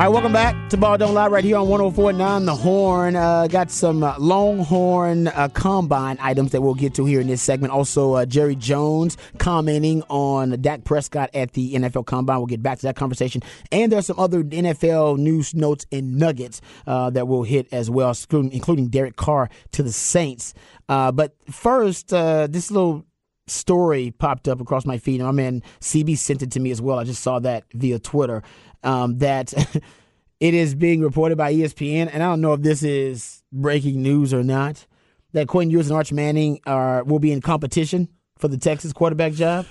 [0.00, 3.16] All right, welcome back to Ball Don't Lie right here on 1049 The Horn.
[3.16, 7.42] Uh, got some uh, Longhorn uh, Combine items that we'll get to here in this
[7.42, 7.70] segment.
[7.70, 12.38] Also, uh, Jerry Jones commenting on Dak Prescott at the NFL Combine.
[12.38, 13.42] We'll get back to that conversation.
[13.70, 18.16] And there's some other NFL news notes and nuggets uh, that we'll hit as well,
[18.32, 20.54] including, Derek Carr to the Saints.
[20.88, 23.04] Uh, but first, this little
[23.50, 26.80] story popped up across my feed, and my man CB sent it to me as
[26.80, 26.98] well.
[26.98, 28.42] I just saw that via Twitter.
[28.82, 29.52] Um, that
[30.40, 34.32] it is being reported by ESPN, and I don't know if this is breaking news
[34.32, 34.86] or not.
[35.32, 39.32] That Quinn Ewers and Arch Manning are will be in competition for the Texas quarterback
[39.32, 39.66] job.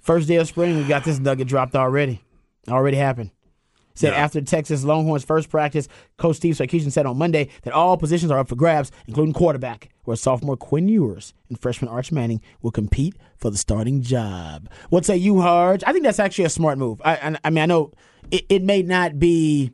[0.00, 2.22] First day of spring, we got this nugget dropped already.
[2.68, 3.30] Already happened.
[3.96, 8.30] Said after Texas Longhorns first practice, Coach Steve Sarkisian said on Monday that all positions
[8.30, 12.70] are up for grabs, including quarterback, where sophomore Quinn Ewers and freshman Arch Manning will
[12.70, 14.68] compete for the starting job.
[14.90, 15.82] What say you, Harge?
[15.86, 17.00] I think that's actually a smart move.
[17.04, 17.90] I, I, I mean, I know
[18.30, 19.72] it, it may not be,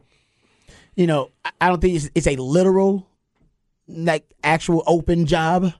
[0.95, 3.07] you know, I- I don't think it's, it's a literal,
[3.89, 5.73] like actual open job,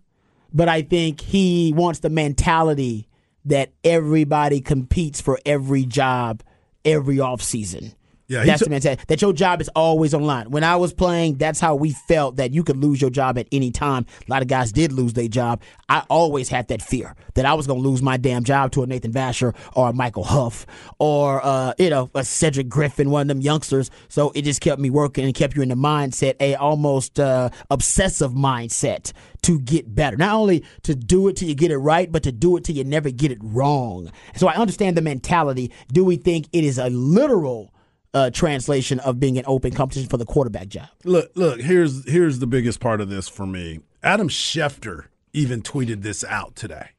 [0.53, 3.09] but I think he wants the mentality
[3.45, 6.43] that everybody competes for every job
[6.85, 7.95] every offseason.
[8.33, 9.05] Yeah, that's the mentality.
[9.09, 10.51] That your job is always on line.
[10.51, 13.47] When I was playing, that's how we felt that you could lose your job at
[13.53, 14.07] any time.
[14.27, 15.61] A lot of guys did lose their job.
[15.89, 18.83] I always had that fear that I was going to lose my damn job to
[18.83, 20.67] a Nathan Vasher or a Michael Huff
[20.99, 23.91] or uh, you know a Cedric Griffin, one of them youngsters.
[24.09, 27.51] So it just kept me working and kept you in the mindset, a almost uh,
[27.71, 30.17] obsessive mindset to get better.
[30.17, 32.77] Not only to do it till you get it right, but to do it till
[32.77, 34.11] you never get it wrong.
[34.37, 35.73] So I understand the mentality.
[35.93, 37.73] Do we think it is a literal?
[38.15, 40.89] Uh, translation of being an open competition for the quarterback job.
[41.05, 41.61] Look, look.
[41.61, 43.81] Here's here's the biggest part of this for me.
[44.03, 46.91] Adam Schefter even tweeted this out today.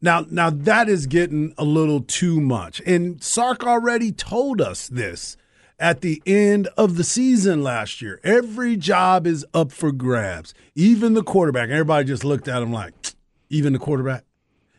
[0.00, 5.36] Now, now that is getting a little too much, and Sark already told us this
[5.78, 8.20] at the end of the season last year.
[8.22, 11.70] Every job is up for grabs, even the quarterback.
[11.70, 12.94] Everybody just looked at him like,
[13.50, 14.24] even the quarterback.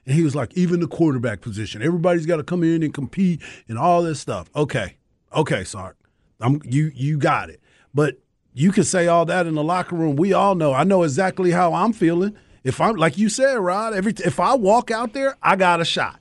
[0.06, 1.82] And he was like, even the quarterback position.
[1.82, 4.50] Everybody's got to come in and compete and all this stuff.
[4.56, 4.97] Okay.
[5.36, 5.98] Okay, Sark.
[6.40, 7.62] I'm you you got it.
[7.94, 8.20] But
[8.54, 10.16] you can say all that in the locker room.
[10.16, 10.74] We all know.
[10.74, 12.36] I know exactly how I'm feeling.
[12.64, 15.86] If I'm like you said, Rod, every if I walk out there, I got a
[15.86, 16.20] shot.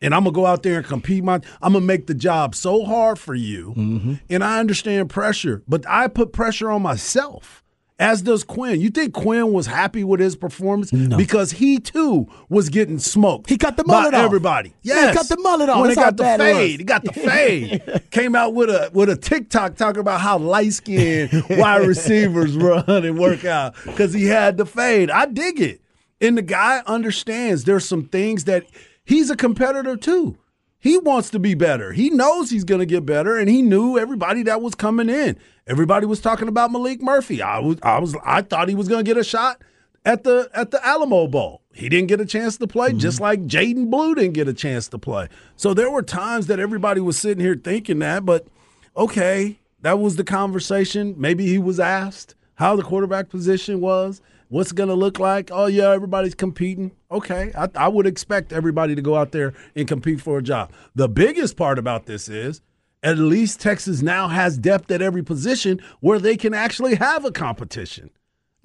[0.00, 1.22] And I'm gonna go out there and compete.
[1.22, 3.72] My, I'm gonna make the job so hard for you.
[3.76, 4.14] Mm-hmm.
[4.30, 7.61] And I understand pressure, but I put pressure on myself,
[8.02, 8.80] as does Quinn.
[8.80, 13.48] You think Quinn was happy with his performance because he too was getting smoked.
[13.48, 14.24] He cut the mullet off.
[14.24, 14.74] everybody.
[14.82, 15.80] Yeah, he cut the mullet off.
[15.80, 18.02] When That's got the fade, he got the fade.
[18.10, 22.84] Came out with a with a TikTok talking about how light skinned wide receivers run
[22.88, 25.10] and work out because he had the fade.
[25.10, 25.80] I dig it,
[26.20, 27.64] and the guy understands.
[27.64, 28.64] There's some things that
[29.04, 30.36] he's a competitor too.
[30.82, 31.92] He wants to be better.
[31.92, 35.38] He knows he's going to get better, and he knew everybody that was coming in.
[35.64, 37.40] Everybody was talking about Maalik Murphy.
[37.40, 39.62] I was, I was, I thought he was going to get a shot
[40.04, 41.62] at the at the Alamo Bowl.
[41.72, 43.22] He didn't get a chance to play, just mm-hmm.
[43.22, 45.28] like Jaden Blue didn't get a chance to play.
[45.54, 48.48] So there were times that everybody was sitting here thinking that, but
[48.96, 51.14] okay, that was the conversation.
[51.16, 54.20] Maybe he was asked how the quarterback position was,
[54.52, 55.50] what's going to look like.
[55.50, 56.92] Oh yeah, everybody's competing.
[57.10, 60.72] Okay, I, I would expect everybody to go out there and compete for a job.
[60.94, 62.60] The biggest part about this is
[63.02, 67.32] at least Texas now has depth at every position where they can actually have a
[67.32, 68.10] competition.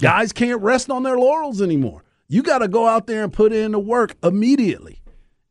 [0.01, 2.03] Guys can't rest on their laurels anymore.
[2.27, 5.01] You got to go out there and put in the work immediately.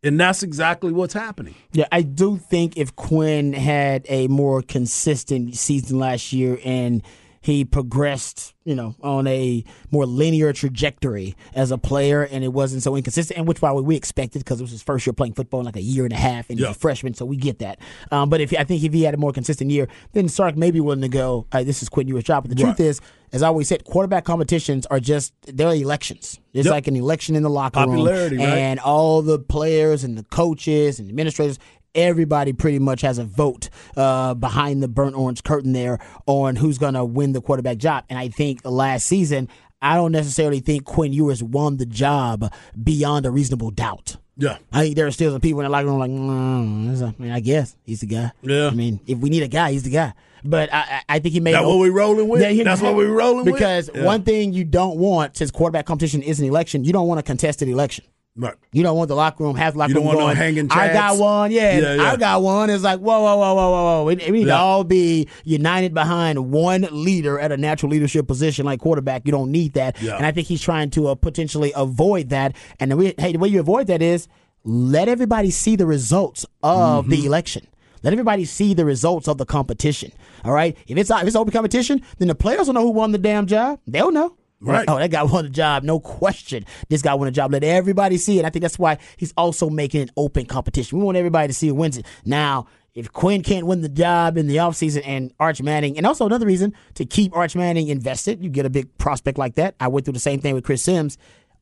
[0.02, 1.54] And that's exactly what's happening.
[1.72, 7.02] Yeah, I do think if Quinn had a more consistent season last year and
[7.46, 12.82] he progressed, you know, on a more linear trajectory as a player, and it wasn't
[12.82, 13.38] so inconsistent.
[13.38, 15.76] And which probably we expected because it was his first year playing football in like
[15.76, 16.66] a year and a half, and Yeah.
[16.68, 17.78] he's a freshman, so we get that.
[18.10, 20.70] Um, but if I think if he had a more consistent year, then Sark may
[20.70, 21.46] be willing to go.
[21.52, 22.44] Uh, this is Quinn Ewers' job.
[22.48, 23.00] But the truth is,
[23.32, 26.38] as I always said, quarterback competitions are just they're elections.
[26.52, 26.72] It's Yep.
[26.72, 28.58] like an election in the locker Popularity, room, right?
[28.58, 31.58] and all the players and the coaches and administrators.
[31.96, 36.78] Everybody pretty much has a vote uh, behind the burnt orange curtain there on who's
[36.78, 38.04] going to win the quarterback job.
[38.08, 39.48] And I think last season,
[39.82, 42.52] I don't necessarily think Quinn Ewers won the job
[42.82, 44.16] beyond a reasonable doubt.
[44.36, 44.58] Yeah.
[44.70, 47.32] I think there are still some people in the locker room like, mm, I mean,
[47.32, 48.32] I guess he's the guy.
[48.42, 48.66] Yeah.
[48.66, 50.12] I mean, if we need a guy, he's the guy.
[50.44, 52.40] But I, I think he made That what we rolling with?
[52.42, 53.54] yeah, That's what we rolling with?
[53.54, 54.04] because Yeah.
[54.04, 57.22] one thing you don't want since quarterback competition is an election, you don't want a
[57.22, 58.04] contested election.
[58.38, 58.54] Right.
[58.72, 60.70] You don't want the locker room, half locker You don't room want no going, hanging
[60.70, 62.12] I got one, yeah, Yeah, yeah.
[62.12, 62.68] I got one.
[62.68, 64.04] It's like, whoa, whoa, whoa, whoa, whoa, whoa.
[64.04, 68.66] We, we need to all be united behind one leader at a natural leadership position
[68.66, 69.22] like quarterback.
[69.24, 70.00] You don't need that.
[70.02, 70.16] Yeah.
[70.16, 72.54] And I think he's trying to uh, potentially avoid that.
[72.78, 74.28] And the way, hey, the way you avoid that is
[74.64, 77.10] let everybody see the results of Mm-hmm.
[77.10, 77.66] the election.
[78.02, 80.12] Let everybody see the results of the competition.
[80.44, 80.76] All right.
[80.86, 83.46] If it's if it's open competition, then the players will know who won the damn
[83.46, 83.80] job.
[83.86, 84.36] They'll know.
[84.60, 84.84] Right.
[84.88, 85.82] Oh, that guy won the job.
[85.82, 86.64] No question.
[86.88, 87.52] This guy won the job.
[87.52, 88.44] Let everybody see it.
[88.44, 90.98] I think that's why he's also making an open competition.
[90.98, 92.06] We want everybody to see who wins it.
[92.24, 96.24] Now, if Quinn can't win the job in the offseason and Arch Manning, and also
[96.24, 99.74] another reason to keep Arch Manning invested, you get a big prospect like that.
[99.78, 101.18] I went through the same thing with Chris Sims.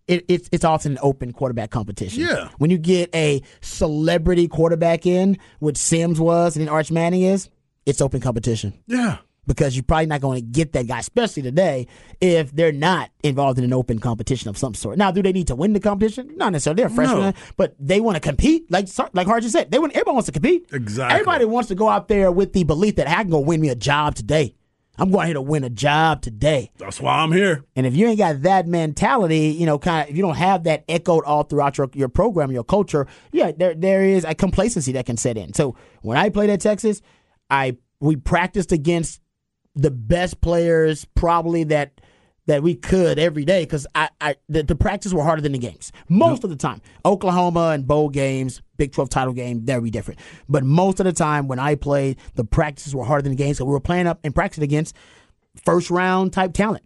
[0.07, 2.23] It, it's it's often an open quarterback competition.
[2.23, 2.51] Yeah.
[2.59, 7.49] When you get a celebrity quarterback in, which Sims was and then Arch Manning is,
[7.87, 9.19] it's open competition Yeah.
[9.47, 11.87] Because you're probably not going to get that guy, especially today,
[12.21, 14.99] if they're not involved in an open competition of some sort.
[14.99, 16.37] Now, do they need to win the competition?
[16.37, 16.83] Not necessarily.
[16.83, 17.33] They're freshmen, No.
[17.57, 18.71] but they want to compete.
[18.71, 20.67] Like like Hard just said, they want everybody wants to compete.
[20.73, 21.15] Exactly.
[21.15, 23.69] Everybody wants to go out there with the belief that I can go win me
[23.69, 24.55] a job today.
[24.97, 26.71] I'm going here to win a job today.
[26.79, 27.65] That's why I'm here.
[27.75, 30.65] And if you ain't got that mentality, you know, kind of, if you don't have
[30.65, 34.93] that echoed all throughout your, your program, your culture, yeah, there there is a complacency
[34.93, 35.53] that can set in.
[35.53, 37.03] So when I played at Texas,
[37.51, 39.21] I we practiced against
[39.75, 42.01] the best players probably that
[42.47, 45.59] that we could every day because I, I the, the practice were harder than the
[45.59, 46.83] games most of the time.
[47.05, 50.21] Oklahoma and bowl games, Big Twelve title game, very different.
[50.49, 53.59] But most of the time when I played, the practices were harder than the games.
[53.59, 54.95] So we were playing up and practicing against
[55.65, 56.85] first round type talent.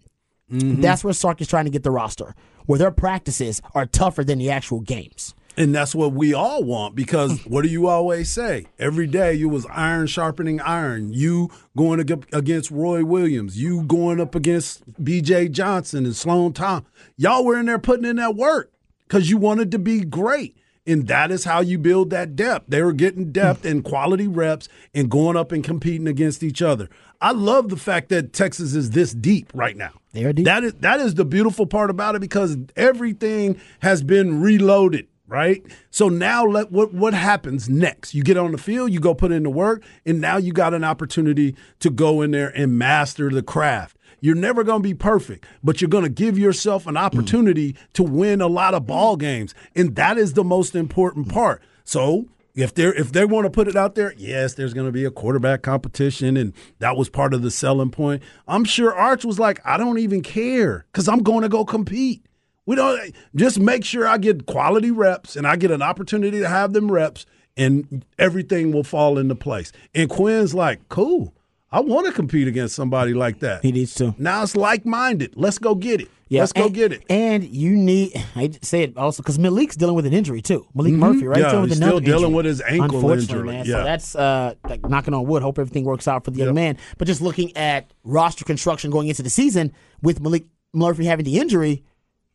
[0.50, 0.80] Mm-hmm.
[0.80, 2.34] That's where Sark is trying to get the roster,
[2.66, 5.34] where their practices are tougher than the actual games.
[5.58, 7.50] And that's what we all want because hmm.
[7.50, 8.66] what do you always say?
[8.78, 11.12] Every day you was iron sharpening iron.
[11.12, 13.60] You going ag- against Roy Williams.
[13.60, 15.48] You going up against B.J.
[15.48, 16.86] Johnson and Sloan Tom.
[17.16, 18.72] Y'all were in there putting in that work
[19.08, 20.56] because you wanted to be great.
[20.86, 22.66] And that is how you build that depth.
[22.68, 23.32] They were getting hmm.
[23.32, 26.88] depth and quality reps and going up and competing against each other.
[27.20, 29.90] I love the fact that Texas is this deep right now.
[30.12, 30.44] They are deep.
[30.46, 35.62] That is that is the beautiful part about it because everything has been reloaded, right?
[35.90, 38.14] So now let what what happens next?
[38.14, 40.74] You get on the field, you go put in the work, and now you got
[40.74, 43.96] an opportunity to go in there and master the craft.
[44.20, 48.02] You're never going to be perfect, but you're going to give yourself an opportunity to
[48.02, 51.62] win a lot of ball games, and that is the most important part.
[51.84, 54.92] So, if they if they want to put it out there, yes, there's going to
[54.92, 58.22] be a quarterback competition, and that was part of the selling point.
[58.48, 62.24] I'm sure Arch was like, I don't even care because I'm going to go compete.
[62.68, 66.48] We don't just make sure I get quality reps and I get an opportunity to
[66.50, 67.24] have them reps,
[67.56, 69.72] and everything will fall into place.
[69.94, 71.34] And Quinn's like, cool.
[71.72, 73.64] I want to compete against somebody like that.
[73.64, 74.14] He needs to.
[74.18, 75.32] Now it's like minded.
[75.34, 76.10] Let's go get it.
[76.28, 77.04] Yeah, Let's go and, get it.
[77.08, 80.66] And you need, I say it also because Maalik's dealing with an injury too.
[80.76, 81.38] Maalik Murphy, right?
[81.38, 81.44] Mm-hmm.
[81.44, 83.46] Yeah, dealing with he's still dealing injury, with his ankle injury.
[83.46, 83.64] Man.
[83.64, 83.76] Yeah.
[83.76, 85.40] So that's uh, like knocking on wood.
[85.42, 86.54] Hope everything works out for the young Yep.
[86.54, 86.78] man.
[86.98, 91.38] But just looking at roster construction going into the season with Maalik Murphy having the
[91.38, 91.82] injury,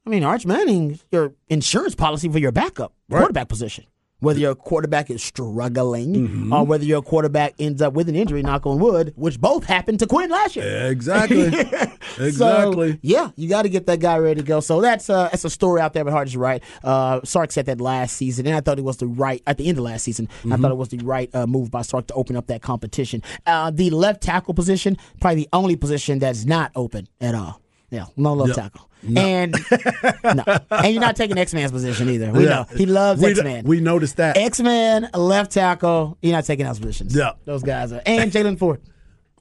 [0.06, 3.86] I mean, Arch Manning, your insurance policy for your backup quarterback position.
[4.20, 6.54] Whether your quarterback is struggling Mm-hmm.
[6.54, 10.00] or whether your quarterback ends up with an injury, knock on wood, which both happened
[10.00, 10.88] to Quinn last year.
[10.90, 11.48] Exactly.
[12.20, 12.92] exactly.
[12.94, 14.62] So, yeah, you got to get that guy ready to go.
[14.62, 16.64] So that's uh, that's a story out there, but hard is right.
[16.86, 19.68] Uh, Sark said that last season, and I thought it was the right at the
[19.68, 20.30] end of last season.
[20.50, 23.24] I thought it was the right uh, move by Sark to open up that competition.
[23.46, 27.60] Uh, the left tackle position, probably the only position that's not open at all.
[27.94, 29.52] Yeah, no left tackle, and
[30.24, 32.32] no, and you're not taking X Man's position either.
[32.32, 33.64] We know he loves X Man.
[33.66, 34.36] We noticed that.
[34.36, 36.18] X Man left tackle.
[36.22, 37.16] You're not taking those positions.
[37.16, 37.34] Yeah.
[37.46, 38.82] those guys are, and Jaylan Ford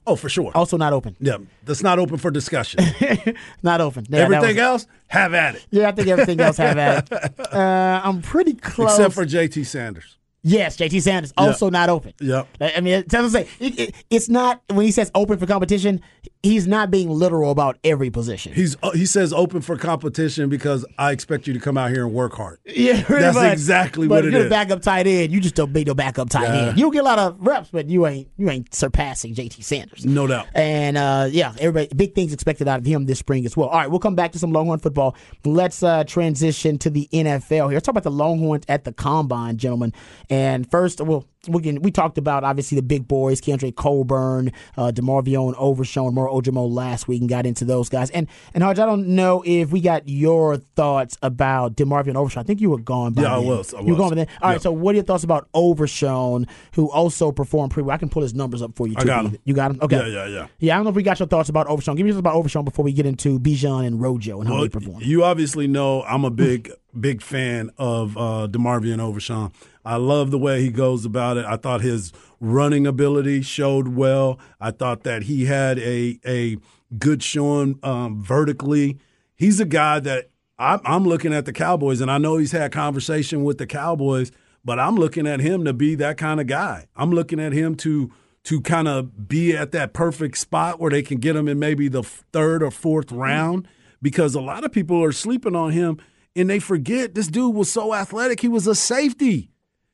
[0.05, 0.51] oh, for sure.
[0.55, 1.15] also not open.
[1.19, 2.83] Yeah, that's not open for discussion.
[3.63, 4.05] Not open.
[4.09, 5.65] Yeah, Everything was- else, have at it.
[5.71, 7.33] Yeah, I think everything else have at it.
[7.53, 8.91] Uh, I'm pretty close.
[8.97, 10.17] Except for JT Sanders.
[10.45, 12.13] Yes, JT Sanders also not open.
[12.19, 12.47] Yep.
[12.59, 13.35] I mean, what I'm.
[13.35, 16.01] It, it, it's not when he says open for competition.
[16.41, 18.51] He's not being literal about every position.
[18.51, 22.03] He's uh, he says open for competition because I expect you to come out here
[22.05, 22.59] and work hard.
[22.65, 23.53] yeah, That's much.
[23.53, 24.47] exactly but what if it you're is.
[24.47, 26.67] a backup tight end, you just don't be no backup tight Yeah.
[26.69, 26.77] end.
[26.77, 30.05] You get a lot of reps, but you ain't you ain't surpassing JT Sanders.
[30.05, 30.47] No doubt.
[30.53, 33.69] And uh, yeah, everybody, big things expected out of him this spring as well.
[33.69, 35.15] All right, we'll come back to some Longhorn football.
[35.45, 37.75] Let's uh, transition to the NFL here.
[37.77, 39.93] Let's talk about the Longhorns at the combine, gentlemen.
[40.33, 44.91] And first, well, we can, we talked about obviously the big boys, Keondre Coburn, uh,
[44.93, 48.09] Demarvion Overshown, Moro Ojomo last week, and got into those guys.
[48.11, 52.43] And and Hodge, I don't know if we got your thoughts about Demarvion Overshown.
[52.43, 53.13] I think you were gone.
[53.13, 54.27] By Yeah, I was, I You were gone by then.
[54.41, 54.55] All right.
[54.55, 54.59] Yeah.
[54.59, 57.95] So, what are your thoughts about Overshown, who also performed pretty well?
[57.95, 58.95] I can pull his numbers up for you.
[58.97, 59.37] I got him.
[59.43, 59.79] You got him.
[59.81, 59.97] Okay.
[59.97, 60.47] Yeah, yeah, yeah.
[60.59, 61.95] Yeah, I don't know if we got your thoughts about Overshown.
[61.95, 64.55] Give me your thoughts about Overshown before we get into Bijan and Rojo and how
[64.55, 65.01] Well, they perform.
[65.01, 69.51] you obviously know I'm a big, big fan of uh, Demarvion Overshown.
[69.85, 71.45] I love the way he goes about it.
[71.45, 74.39] I thought his running ability showed well.
[74.59, 76.57] I thought that he had a a
[76.97, 78.99] good showing um, vertically.
[79.35, 82.71] He's a guy that I'm, I'm looking at the Cowboys, and I know he's had
[82.71, 84.31] conversation with the Cowboys,
[84.63, 86.87] but I'm looking at him to be that kind of guy.
[86.95, 88.11] I'm looking at him to
[88.45, 91.87] to kind of be at that perfect spot where they can get him in maybe
[91.87, 93.67] the third or fourth round
[94.01, 95.97] because a lot of people are sleeping on him
[96.35, 98.41] and they forget this dude was so athletic.
[98.41, 99.49] He was a safety.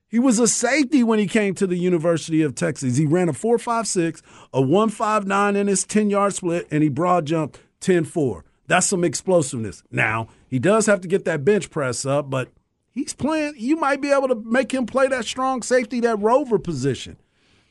[0.09, 2.97] He was a safety when he came to the University of Texas.
[2.97, 7.59] He ran a 4.56, a 1.59 in his 10 yard split, and he broad jumped
[7.79, 8.43] 10 4.
[8.65, 9.83] That's some explosiveness.
[9.91, 12.49] Now, he does have to get that bench press up, but
[12.91, 13.53] he's playing.
[13.57, 17.17] You might be able to make him play that strong safety, that rover position.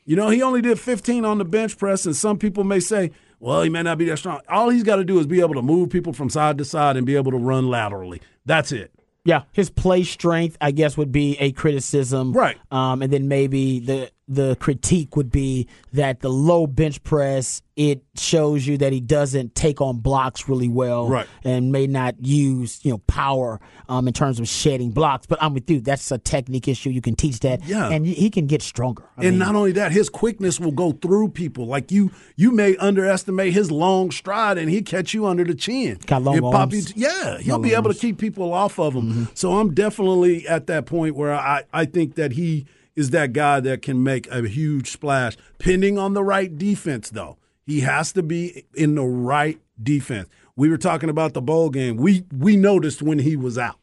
[0.05, 3.11] You know, he only did 15 on the bench press, and some people may say,
[3.39, 4.41] well, he may not be that strong.
[4.49, 6.97] All he's got to do is be able to move people from side to side
[6.97, 8.21] and be able to run laterally.
[8.45, 8.91] That's it.
[9.25, 12.33] Yeah, his play strength, I guess, would be a criticism.
[12.33, 12.57] Right.
[12.71, 18.03] Um, and then maybe the the critique would be that the low bench press it
[18.17, 21.25] shows you that he doesn't take on blocks really well, Right.
[21.45, 25.25] And may not use you know power um, in terms of shedding blocks.
[25.25, 25.79] But I'm with you.
[25.79, 26.89] That's a technique issue.
[26.89, 27.63] You can teach that.
[27.65, 27.89] Yeah.
[27.89, 29.03] and he can get stronger.
[29.17, 31.67] I and mean, not only that, his quickness will go through people.
[31.67, 35.99] Like you, you may underestimate his long stride, and he catch you under the chin.
[36.05, 36.95] Got long He'll pop arms.
[36.95, 39.09] you- yeah, he'll Long be able to keep people off of him.
[39.09, 39.23] Mm-hmm.
[39.35, 43.59] So I'm definitely at that point where I, I think that he is that guy
[43.61, 45.37] that can make a huge splash.
[45.57, 50.27] Pending on the right defense, though, he has to be in the right defense.
[50.55, 51.97] We were talking about the bowl game.
[51.97, 53.77] We we noticed when he was out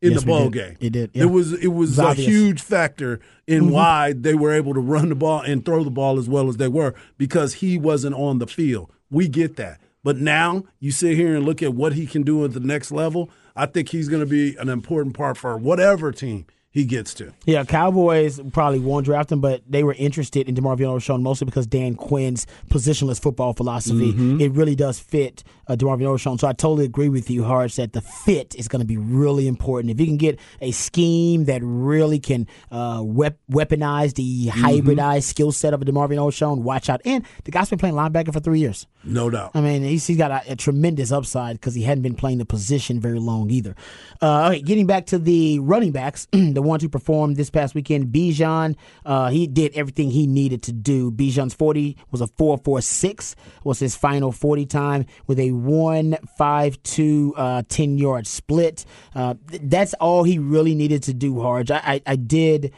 [0.00, 0.76] in Yes, the bowl game.
[0.80, 1.24] It did, yeah.
[1.24, 2.26] It was it was It's a obvious.
[2.28, 3.72] huge factor in Mm-hmm.
[3.72, 6.56] why they were able to run the ball and throw the ball as well as
[6.56, 8.90] they were because he wasn't on the field.
[9.10, 9.80] We get that.
[10.02, 12.90] But now you sit here and look at what he can do at the next
[12.90, 13.28] level.
[13.54, 17.32] I think he's going to be an important part for whatever team he gets to.
[17.46, 21.66] Yeah, Cowboys probably won't draft him, but they were interested in DeMarvion Overshown mostly because
[21.66, 24.12] Dan Quinn's positionless football philosophy.
[24.12, 24.40] Mm-hmm.
[24.40, 26.38] It really does fit uh, DeMarvion Overshown.
[26.38, 29.46] So I totally agree with you, Harsh, that the fit is going to be really
[29.46, 29.90] important.
[29.92, 34.64] If you can get a scheme that really can uh, wep- weaponize the Mm-hmm.
[34.64, 37.00] hybridized skill set of a DeMarvion Overshown, watch out.
[37.04, 38.86] And the guy's been playing linebacker for three years.
[39.04, 39.50] No doubt.
[39.54, 42.44] I mean, he's, he's got a, a tremendous upside because he hadn't been playing the
[42.44, 43.74] position very long either.
[44.20, 48.12] Uh, okay, getting back to the running backs, the ones who performed this past weekend,
[48.12, 51.10] Bijan, uh, he did everything he needed to do.
[51.10, 57.98] Bijan's 40 was a 4.46, was his final 40 time with a 1.52 uh, 10
[57.98, 58.84] yard split.
[59.14, 61.70] Uh, th- that's all he really needed to do, Harge.
[61.70, 62.72] I, I, I did.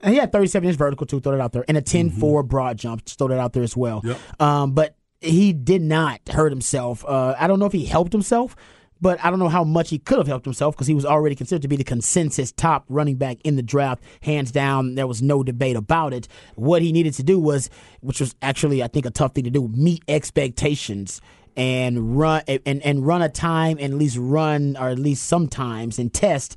[0.00, 2.42] And he had 37 inch vertical too, throw it out there, and a 10 4
[2.44, 4.00] broad jump, just throw that out there as well.
[4.04, 4.40] Yep.
[4.40, 7.04] Um, but he did not hurt himself.
[7.04, 8.54] Uh, I don't know if he helped himself,
[9.00, 11.34] but I don't know how much he could have helped himself because he was already
[11.34, 14.94] considered to be the consensus top running back in the draft, hands down.
[14.94, 16.28] There was no debate about it.
[16.54, 17.70] What he needed to do was,
[18.00, 21.20] which was actually I think a tough thing to do, meet expectations
[21.56, 25.98] and run and, and run a time and at least run or at least sometimes
[25.98, 26.56] and test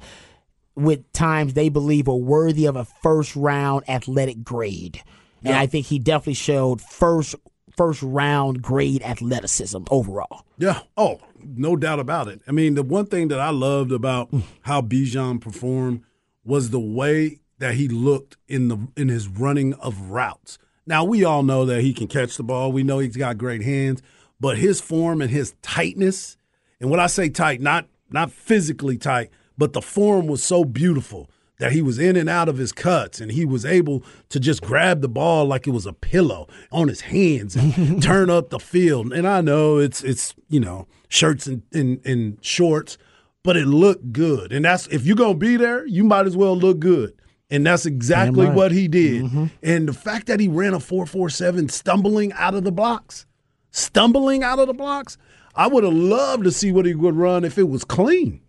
[0.75, 5.01] with times they believe are worthy of a first round athletic grade.
[5.43, 7.33] And I think he definitely showed first
[7.75, 10.45] first round grade athleticism overall.
[10.57, 10.81] Yeah.
[10.97, 12.41] Oh, no doubt about it.
[12.47, 14.43] I mean, the one thing that I loved about mm.
[14.61, 16.03] how Bijan performed
[16.43, 20.57] was the way that he looked in the in his running of routes.
[20.85, 22.71] Now we all know that he can catch the ball.
[22.71, 24.01] We know he's got great hands,
[24.39, 26.37] but his form and his tightness,
[26.79, 31.29] and when I say tight, not not physically tight, but the form was so beautiful
[31.61, 34.63] that he was in and out of his cuts and he was able to just
[34.63, 38.59] grab the ball like it was a pillow on his hands and turn up the
[38.59, 39.13] field.
[39.13, 42.97] And I know it's it's you know shirts and, and, and shorts,
[43.43, 44.51] but it looked good.
[44.51, 47.13] And that's if you're gonna be there, you might as well look good.
[47.51, 48.55] And that's exactly right.
[48.55, 49.25] what he did.
[49.25, 49.45] Mm-hmm.
[49.61, 53.27] And the fact that he ran a 447 stumbling out of the blocks,
[53.69, 55.15] stumbling out of the blocks,
[55.53, 58.41] I would have loved to see what he would run if it was clean.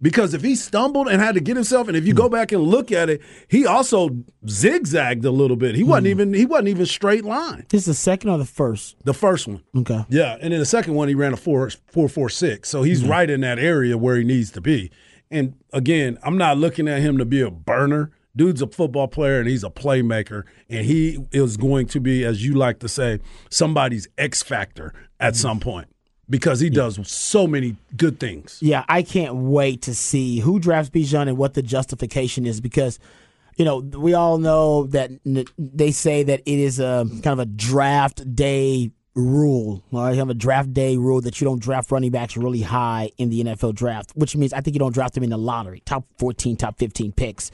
[0.00, 2.32] Because if he stumbled and had to get himself, and if you go hmm.
[2.32, 4.10] back and look at it, he also
[4.48, 5.74] zigzagged a little bit.
[5.74, 6.10] He wasn't hmm.
[6.10, 7.66] even he wasn't even straight line.
[7.68, 8.96] This is the second or the first?
[9.04, 9.62] The first one.
[9.76, 10.04] Okay.
[10.08, 13.04] Yeah, and then the second one he ran a four four four six, so he's
[13.04, 14.90] right in that area where he needs to be.
[15.30, 18.12] And again, I'm not looking at him to be a burner.
[18.34, 22.44] Dude's a football player and he's a playmaker, and he is going to be, as
[22.44, 23.18] you like to say,
[23.50, 25.38] somebody's X factor at hmm.
[25.38, 25.88] some point
[26.30, 28.58] because he does so many good things.
[28.60, 32.98] Yeah, I can't wait to see who drafts Bijan and what the justification is because,
[33.56, 37.38] you know, we all know that n- they say that it is a kind of
[37.38, 39.82] a draft day rule.
[39.92, 42.62] All right, you have a draft day rule that you don't draft running backs really
[42.62, 45.38] high in the NFL draft, which means I think you don't draft them in the
[45.38, 47.50] lottery, top 14, top 15 picks.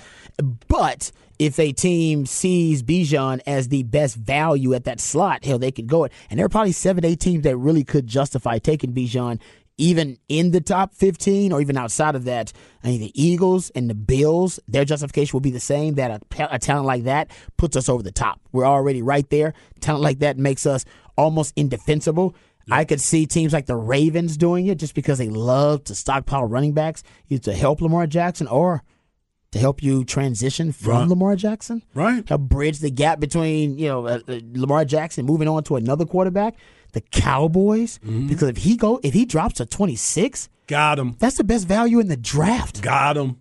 [0.68, 5.72] But if a team sees Bijan as the best value at that slot, hell, they
[5.72, 6.12] could go it.
[6.30, 9.40] And there are probably seven, eight teams that really could justify taking Bijan
[9.76, 12.52] even in the top 15 or even outside of that.
[12.82, 16.54] I mean, the Eagles and the Bills, their justification will be the same that a,
[16.54, 18.40] a talent like that puts us over the top.
[18.52, 19.54] We're already right there.
[19.80, 20.84] Talent like that makes us
[21.16, 22.36] almost indefensible.
[22.70, 26.44] I could see teams like the Ravens doing it just because they love to stockpile
[26.44, 28.82] running backs, either to help Lamar Jackson or
[29.54, 31.08] to help you transition from Right.
[31.08, 31.82] Lamar Jackson.
[31.94, 32.28] Right.
[32.28, 36.04] Help bridge the gap between you know uh, uh, Lamar Jackson moving on to another
[36.04, 36.56] quarterback.
[36.92, 38.26] The Cowboys, Mm-hmm.
[38.28, 41.16] because if he go if he drops to twenty six, Got him.
[41.18, 42.82] that's the best value in the draft.
[42.82, 43.38] Got him.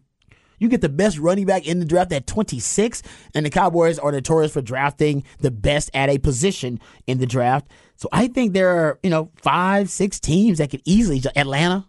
[0.59, 3.01] You get the best running back in the draft at 26,
[3.35, 7.69] and the Cowboys are notorious for drafting the best at a position in the draft.
[7.97, 11.21] So I think there are, you know, five, six teams that could easily.
[11.35, 11.85] Atlanta,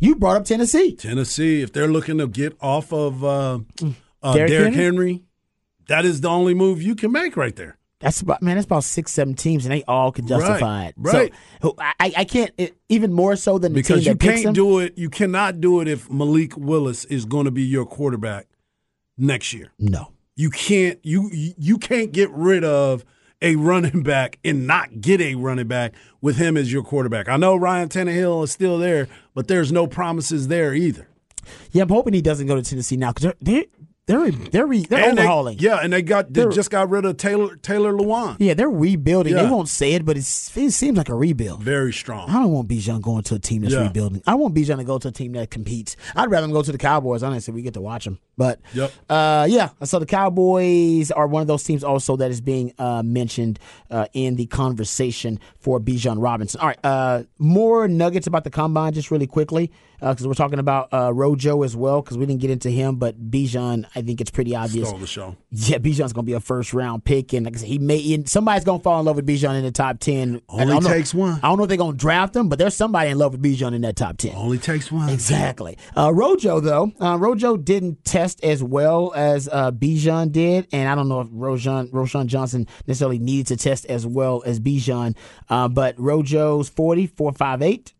[0.00, 0.96] you brought up Tennessee.
[0.96, 3.60] Tennessee, if they're looking to get off of uh,
[4.22, 4.74] uh, Derrick Derrick Henry?
[4.74, 5.22] Henry,
[5.88, 7.76] that is the only move you can make right there.
[8.00, 8.56] That's about man.
[8.56, 10.94] That's about six, seven teams, and they all can justify Right, it.
[10.96, 11.32] right.
[11.60, 14.54] So I, I can't it, even more so than the because team you picks can't
[14.54, 14.96] do it.
[14.96, 18.46] You cannot do it if Malik Willis is going to be your quarterback
[19.18, 19.72] next year.
[19.78, 20.98] no, You can't.
[21.02, 23.04] You you can't get rid of
[23.42, 27.28] a running back and not get a running back with him as your quarterback.
[27.28, 31.08] I know Ryan Tannehill is still there, but there's no promises there either.
[31.72, 33.64] yeah, I'm hoping he doesn't go to Tennessee now because they're they're
[34.06, 35.58] they're they're, they're And they- overhauling.
[35.60, 38.36] yeah, and they got they They're- just got rid of Taylor Taylor Lewan.
[38.40, 39.34] yeah, they're rebuilding.
[39.34, 41.62] They won't say it, but it's, it seems like a rebuild.
[41.62, 42.28] Very strong.
[42.28, 43.84] I don't want Bijan going to a team that's Yeah.
[43.84, 44.22] rebuilding.
[44.26, 45.96] I want Bijan to go to a team that competes.
[46.16, 47.22] I'd rather him go to the Cowboys.
[47.22, 48.18] Honestly, we get to watch them.
[48.40, 48.90] But Yep.
[49.10, 53.02] uh, yeah, so the Cowboys are one of those teams also that is being uh,
[53.02, 53.58] mentioned
[53.90, 56.58] uh, in the conversation for Bijan Robinson.
[56.58, 60.88] All right, uh, more nuggets about the combine just really quickly because we're talking about
[60.94, 64.30] uh, Rojo as well because we didn't get into him, but Bijan, I think it's
[64.30, 64.88] pretty obvious.
[64.88, 65.36] Stole the show.
[65.50, 68.64] Yeah, Bijan's gonna be a first round pick, and like I said, he may somebody's
[68.64, 70.40] gonna fall in love with Bijan in the top ten.
[70.48, 71.38] I Only know- takes one.
[71.42, 73.74] I don't know if they're gonna draft him, but there's somebody in love with Bijan
[73.74, 74.32] in that top ten.
[74.34, 75.10] Only takes one.
[75.10, 75.76] Exactly.
[75.94, 80.94] Uh, Rojo though, uh, Rojo didn't test as well as uh, Bijan did, and I
[80.94, 85.16] don't know if Rojan Roschon Johnson necessarily needed to test as well as Bijan,
[85.48, 87.94] uh, but Rojo's 40, 458.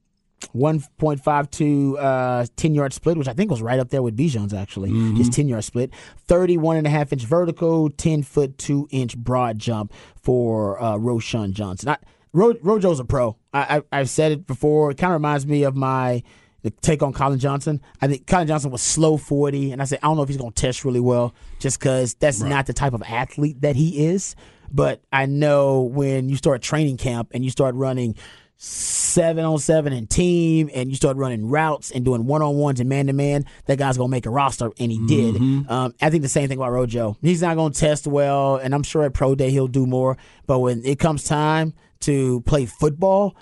[0.54, 4.90] 1.52 uh, 10 yard split, which I think was right up there with Bijan's actually.
[5.16, 5.90] His 10 yard split.
[6.26, 11.52] 31 and a half inch vertical, 10 foot 2 inch broad jump for uh, Roschon
[11.52, 11.90] Johnson.
[11.90, 11.98] I,
[12.32, 13.36] Ro- Rojo's a pro.
[13.52, 14.90] I, I, I've said it before.
[14.90, 16.22] It kind of reminds me of my
[16.62, 17.80] the take on Collin Johnson.
[18.00, 20.38] I think Collin Johnson was slow 40, and I said, I don't know if he's
[20.38, 24.06] going to test really well just because that's not the type of athlete that he
[24.06, 24.36] is.
[24.70, 28.14] But I know when you start training camp and you start running
[28.62, 32.78] seven on seven and team, and you start running routes and doing one on ones
[32.78, 35.36] and man to man, that guy's gonna make a roster, and he did.
[35.70, 37.16] Um, I think the same thing about Rojo.
[37.22, 40.18] He's not gonna test well, and I'm sure at pro day he'll do more.
[40.46, 43.34] But when it comes time to play football,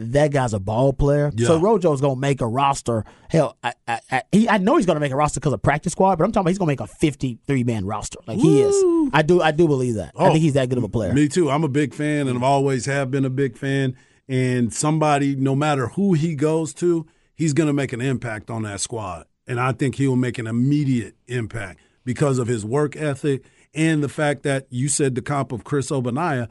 [0.00, 1.30] that guy's a ball player.
[1.38, 1.60] So Yeah.
[1.62, 3.04] Rojo's gonna make a roster.
[3.28, 5.92] Hell, I I, I, he, I know he's gonna make a roster because of practice
[5.92, 8.18] squad, but I'm talking about he's gonna make a 53 man roster.
[8.26, 9.10] Like he is.
[9.12, 10.12] I do I do believe that.
[10.16, 11.12] I Oh, think he's that good of a player.
[11.12, 11.50] Me too.
[11.50, 13.96] I'm a big fan, and I've always have been a big fan.
[14.28, 18.62] And somebody, no matter who he goes to, he's going to make an impact on
[18.62, 19.26] that squad.
[19.48, 23.42] And I think he will make an immediate impact because of his work ethic
[23.74, 26.46] and the fact that you said the comp of Chris Ogbonnaya,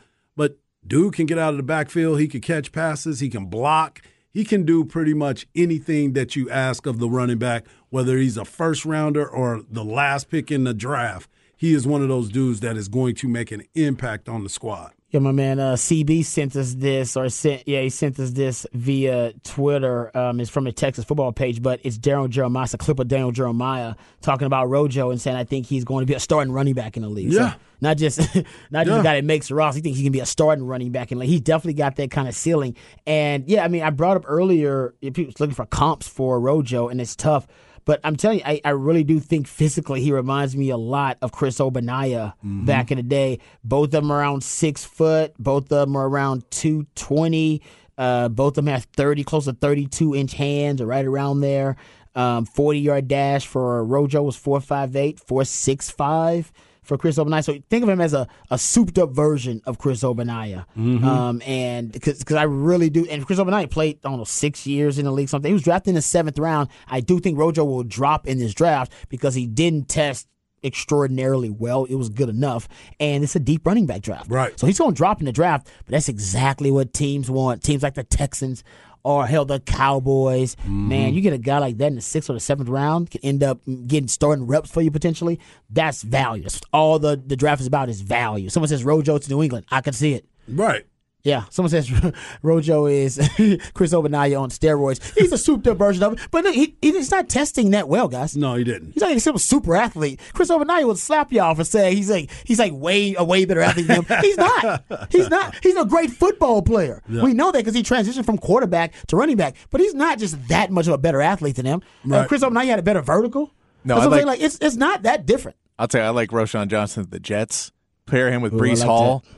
[0.89, 2.19] dude can get out of the backfield.
[2.19, 3.21] He can catch passes.
[3.21, 4.01] He can block.
[4.31, 8.37] He can do pretty much anything that you ask of the running back, whether he's
[8.37, 11.29] a first rounder or the last pick in the draft.
[11.55, 14.49] He is one of those dudes that is going to make an impact on the
[14.49, 14.93] squad.
[15.11, 18.67] Yeah, my man uh, CB sent us this, or sent yeah, he sent us this
[18.73, 20.15] via Twitter.
[20.15, 23.07] Um, it's from a Texas football page, but it's Daniel Jeremiah, it's a clip of
[23.07, 26.53] Daniel Jeremiah talking about Rojo and saying I think he's going to be a starting
[26.53, 27.33] running back in the league.
[27.33, 27.53] So Yeah.
[27.81, 28.19] not just
[28.69, 28.99] not just Yeah.
[28.99, 29.73] a guy that makes Ross.
[29.73, 31.31] He thinks he can be a starting running back in the league.
[31.31, 32.75] He's definitely got that kind of ceiling.
[33.07, 37.01] And yeah, I mean, I brought up earlier people looking for comps for Rojo, and
[37.01, 37.47] it's tough.
[37.85, 41.17] But I'm telling you, I, I really do think physically he reminds me a lot
[41.21, 42.33] of Chris Ogbonnaya
[42.65, 43.39] back in the day.
[43.63, 45.33] Both of them around six foot.
[45.37, 47.61] Both of them are around 220.
[47.97, 51.75] Uh, both of them have 30, close to 32 inch hands, or right around there.
[52.15, 56.51] Um, 40 yard dash for Rojo was 458, 465
[56.89, 57.43] for Chris Ogbonnaya.
[57.45, 60.65] So think of him as a, a souped up version of Chris Ogbonnaya.
[61.05, 64.97] Um, and because I really do, and Chris Ogbonnaya played, I don't know, six years
[64.97, 65.49] in the league, something.
[65.49, 66.69] He was drafted in the seventh round.
[66.87, 70.27] I do think Rojo will drop in this draft because he didn't test
[70.63, 71.85] extraordinarily well.
[71.85, 72.67] It was good enough.
[72.99, 74.29] And it's a deep running back draft.
[74.29, 74.59] Right.
[74.59, 77.63] So he's going to drop in the draft, but that's exactly what teams want.
[77.63, 78.63] Teams like the Texans
[79.03, 80.55] or hell, the Cowboys.
[80.65, 81.15] Man, mm-hmm.
[81.15, 83.43] you get a guy like that in the sixth or the seventh round, can end
[83.43, 85.39] up getting starting reps for you potentially.
[85.69, 86.43] That's value.
[86.43, 88.49] That's all the, the draft is about is value.
[88.49, 89.65] Someone says Rojo to New England.
[89.71, 90.25] I can see it.
[90.47, 90.85] Right.
[91.23, 91.91] Yeah, someone says
[92.41, 93.15] Rojo is
[93.73, 95.01] Chris Ogbonnaya on steroids.
[95.17, 98.07] He's a souped up version of it, but no, he, he's not testing that well,
[98.07, 98.37] guys.
[98.37, 98.93] No, he didn't.
[98.93, 100.19] He's like a super athlete.
[100.33, 103.59] Chris Ogbonnaya would slap y'all for saying he's like he's like way a way better
[103.59, 104.17] athlete than him.
[104.21, 104.83] He's not.
[105.11, 105.55] He's not.
[105.61, 107.03] He's a great football player.
[107.09, 109.55] We know that because he transitioned from quarterback to running back.
[109.71, 111.81] But he's not just that much of a better athlete than him.
[112.09, 113.51] Uh, Chris Ogbonnaya had a better vertical.
[113.83, 114.25] No, I what I'm saying.
[114.27, 115.57] like- Like it's it's not that different.
[115.77, 117.71] I'll tell you, I like Roschon Johnson of the Jets.
[118.05, 119.35] Pair him with Ooh, Breece like Hall, I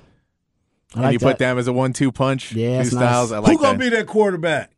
[0.93, 1.25] and like you that.
[1.25, 2.51] put them as a one-two punch.
[2.53, 3.01] Yeah, two that's nice.
[3.09, 3.31] styles.
[3.31, 3.79] I like Who gonna that.
[3.79, 4.71] be that quarterback?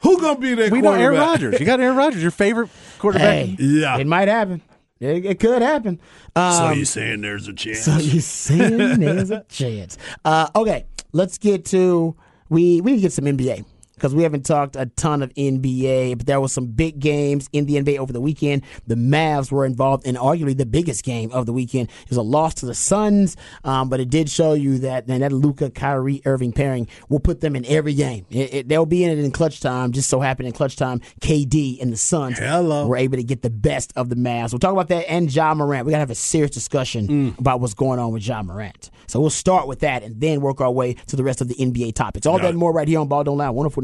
[0.00, 0.72] Who gonna be that quarterback?
[0.72, 0.92] we know?
[0.92, 1.58] Aaron Rodgers.
[1.60, 2.68] You got Aaron Rodgers, your favorite
[2.98, 3.46] quarterback.
[3.46, 3.96] Hey, Yeah.
[3.98, 4.60] it might happen.
[5.00, 6.00] It, it could happen.
[6.36, 7.80] Um, so you saying there's a chance?
[7.84, 9.98] So you saying there's a chance.
[10.24, 12.14] Uh, okay, let's get to
[12.48, 16.18] we we need to get some NBA because we haven't talked a ton of NBA,
[16.18, 18.62] but there was some big games in the NBA over the weekend.
[18.86, 21.88] The Mavs were involved in arguably the biggest game of the weekend.
[22.02, 25.22] It was a loss to the Suns, um, but it did show you that and
[25.22, 28.26] that Luka Kyrie Irving pairing will put them in every game.
[28.30, 29.92] It, it, they'll be in it in clutch time.
[29.92, 32.86] Just so happened in clutch time, KD and the Suns Hello.
[32.86, 34.52] were able to get the best of the Mavs.
[34.52, 35.86] We'll talk about that and Ja Morant.
[35.86, 37.38] We gotta have a serious discussion Mm.
[37.38, 38.90] about what's going on with Ja Morant.
[39.06, 41.54] So we'll start with that and then work our way to the rest of the
[41.54, 42.26] NBA topics.
[42.26, 43.83] All Got that and more right here on Ball Don't Lie, 104.9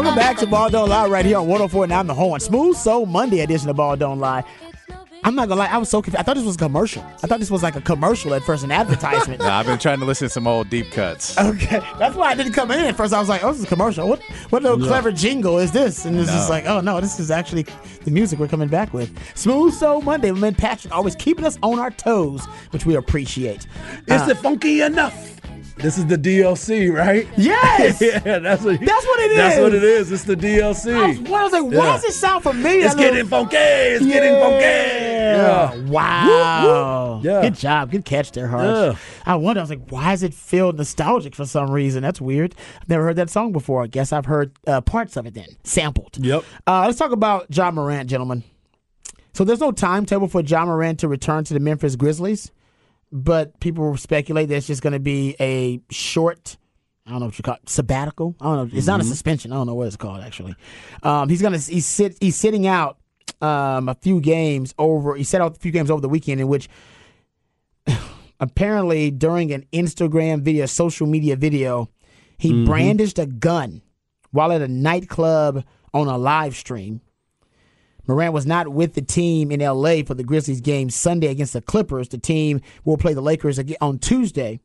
[0.00, 2.40] Welcome back to Ball Don't Lie right here on 104.9 The Horn.
[2.40, 4.42] Smooth Soul Monday edition of Ball Don't Lie.
[5.22, 6.18] I'm not gonna lie, I was so confused.
[6.18, 7.02] I thought this was a commercial.
[7.22, 9.40] I thought this was like a commercial at first, an advertisement.
[9.42, 11.36] Nah, I've been trying to listen to some old deep cuts.
[11.38, 13.12] Okay, that's why I didn't come in at first.
[13.12, 14.08] I was like, "Oh, this is a commercial.
[14.08, 16.54] What, what little clever jingle is this?" And it's just No.
[16.54, 17.66] like, "Oh no, this is actually
[18.04, 20.30] the music we're coming back with." Smooth Soul Monday.
[20.32, 23.66] My man Patrick always keeping us on our toes, which we appreciate.
[24.06, 25.36] Is Uh, it funky enough?
[25.82, 27.26] This is the DLC, right?
[27.36, 28.00] Yes.
[28.02, 28.78] yeah, that's what.
[28.80, 30.12] That's what it That's what it is.
[30.12, 30.94] It's the DLC.
[30.94, 31.92] I was, I was like, "Why Yeah.
[31.92, 33.56] does it sound familiar?" It's little- getting funky.
[33.56, 34.64] It's getting funky.
[35.30, 35.76] Yeah.
[35.86, 37.14] Wow.
[37.14, 37.24] Whoop, whoop.
[37.24, 37.42] Yeah.
[37.42, 37.90] Good job.
[37.92, 38.64] Good catch there, Harsh.
[38.66, 38.98] Yeah.
[39.24, 42.02] I wonder, I was like, why does it feel nostalgic for some reason?
[42.02, 42.54] That's weird.
[42.80, 43.82] I've never heard that song before.
[43.82, 46.16] I guess I've heard uh, parts of it then, sampled.
[46.18, 46.44] Yep.
[46.66, 48.42] Uh, let's talk about Ja Morant, gentlemen.
[49.32, 52.50] So there's no timetable for Ja Morant to return to the Memphis Grizzlies,
[53.12, 56.56] but people speculate that it's just going to be a short.
[57.06, 58.36] I don't know what you call it, sabbatical.
[58.40, 58.78] I don't know.
[58.78, 59.52] It's not a suspension.
[59.52, 60.54] I don't know what it's called actually.
[61.02, 62.98] Um, he's gonna he's sit he's sitting out
[63.40, 65.16] um, a few games over.
[65.16, 66.68] He set out a few games over the weekend in which
[68.40, 71.88] apparently during an Instagram video, social media video,
[72.38, 73.82] he brandished a gun
[74.30, 77.00] while at a nightclub on a live stream.
[78.10, 81.60] Morant was not with the team in LA for the Grizzlies game Sunday against the
[81.62, 82.08] Clippers.
[82.08, 84.58] The team will play the Lakers on Tuesday.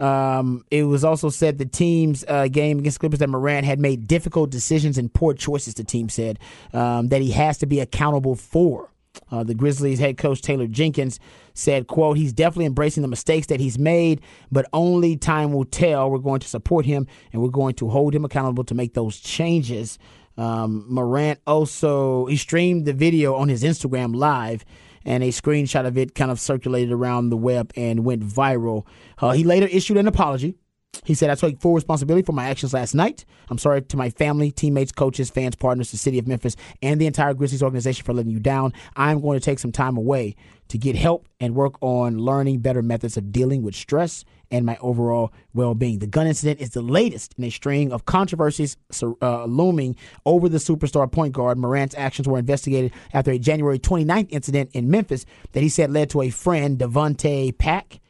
[0.00, 4.08] Um, it was also said the team's uh, game against Clippers that Morant had made
[4.08, 5.74] difficult decisions and poor choices.
[5.74, 6.40] The team said
[6.72, 8.90] um, that he has to be accountable for.
[9.30, 11.20] Uh, the Grizzlies head coach Taylor Jenkins
[11.54, 16.10] said, "quote He's definitely embracing the mistakes that he's made, but only time will tell.
[16.10, 19.20] We're going to support him and we're going to hold him accountable to make those
[19.20, 19.96] changes."
[20.36, 24.64] Um, Morant also he streamed the video on his Instagram live,
[25.04, 28.86] and a screenshot of it kind of circulated around the web and went viral.
[29.18, 30.56] Uh, he later issued an apology
[31.04, 33.24] He said, I take full responsibility for my actions last night.
[33.50, 37.06] I'm sorry to my family, teammates, coaches, fans, partners, the city of Memphis, and the
[37.06, 38.72] entire Grizzlies organization for letting you down.
[38.96, 40.36] I'm going to take some time away
[40.68, 44.76] to get help and work on learning better methods of dealing with stress and my
[44.80, 45.98] overall well being.
[45.98, 50.58] The gun incident is the latest in a string of controversies uh, looming over the
[50.58, 51.58] superstar point guard.
[51.58, 56.08] Morant's actions were investigated after a January 29th incident in Memphis that he said led
[56.10, 58.00] to a friend, Davonte Pack,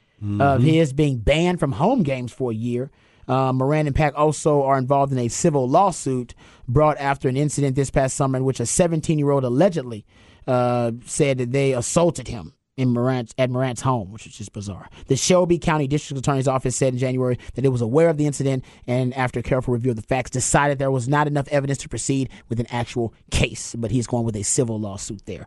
[0.41, 2.91] of his being banned from home games for a year.
[3.27, 6.35] Uh, Morant and Pack also are involved in a civil lawsuit
[6.69, 10.05] brought after an incident this past summer in which a 17 year old allegedly
[10.47, 14.89] uh, said that they assaulted him in Morant's, at Morant's home, which is just bizarre.
[15.07, 18.27] The Shelby County District Attorney's Office said in January that it was aware of the
[18.27, 21.89] incident and, after careful review of the facts, decided there was not enough evidence to
[21.89, 23.75] proceed with an actual case.
[23.77, 25.47] But he's going with a civil lawsuit there.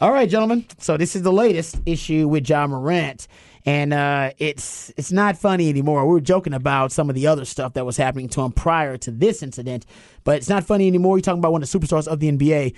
[0.00, 0.66] All right, gentlemen.
[0.78, 3.26] So this is the latest issue with Ja Morant
[3.66, 6.06] and uh, it's it's not funny anymore.
[6.06, 8.96] We were joking about some of the other stuff that was happening to him prior
[8.98, 9.84] to this incident,
[10.24, 11.18] but it's not funny anymore.
[11.18, 12.74] You're talking about one of the superstars of the NBA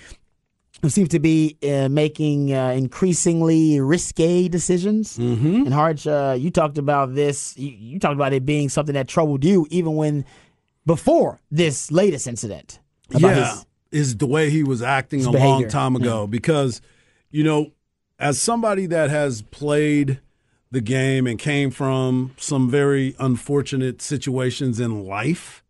[0.83, 5.19] who seems to be uh, making uh, increasingly risque decisions.
[5.19, 5.66] Mm-hmm.
[5.66, 7.57] And Harge, uh, you talked about this.
[7.59, 10.25] You, you talked about it being something that troubled you even when
[10.87, 12.81] before this latest incident.
[13.11, 16.27] Yeah, his- is the way he was acting a long time ago.
[16.27, 16.81] Because,
[17.31, 17.73] you know,
[18.19, 20.21] as somebody that has played
[20.71, 25.64] the game and came from some very unfortunate situations in life,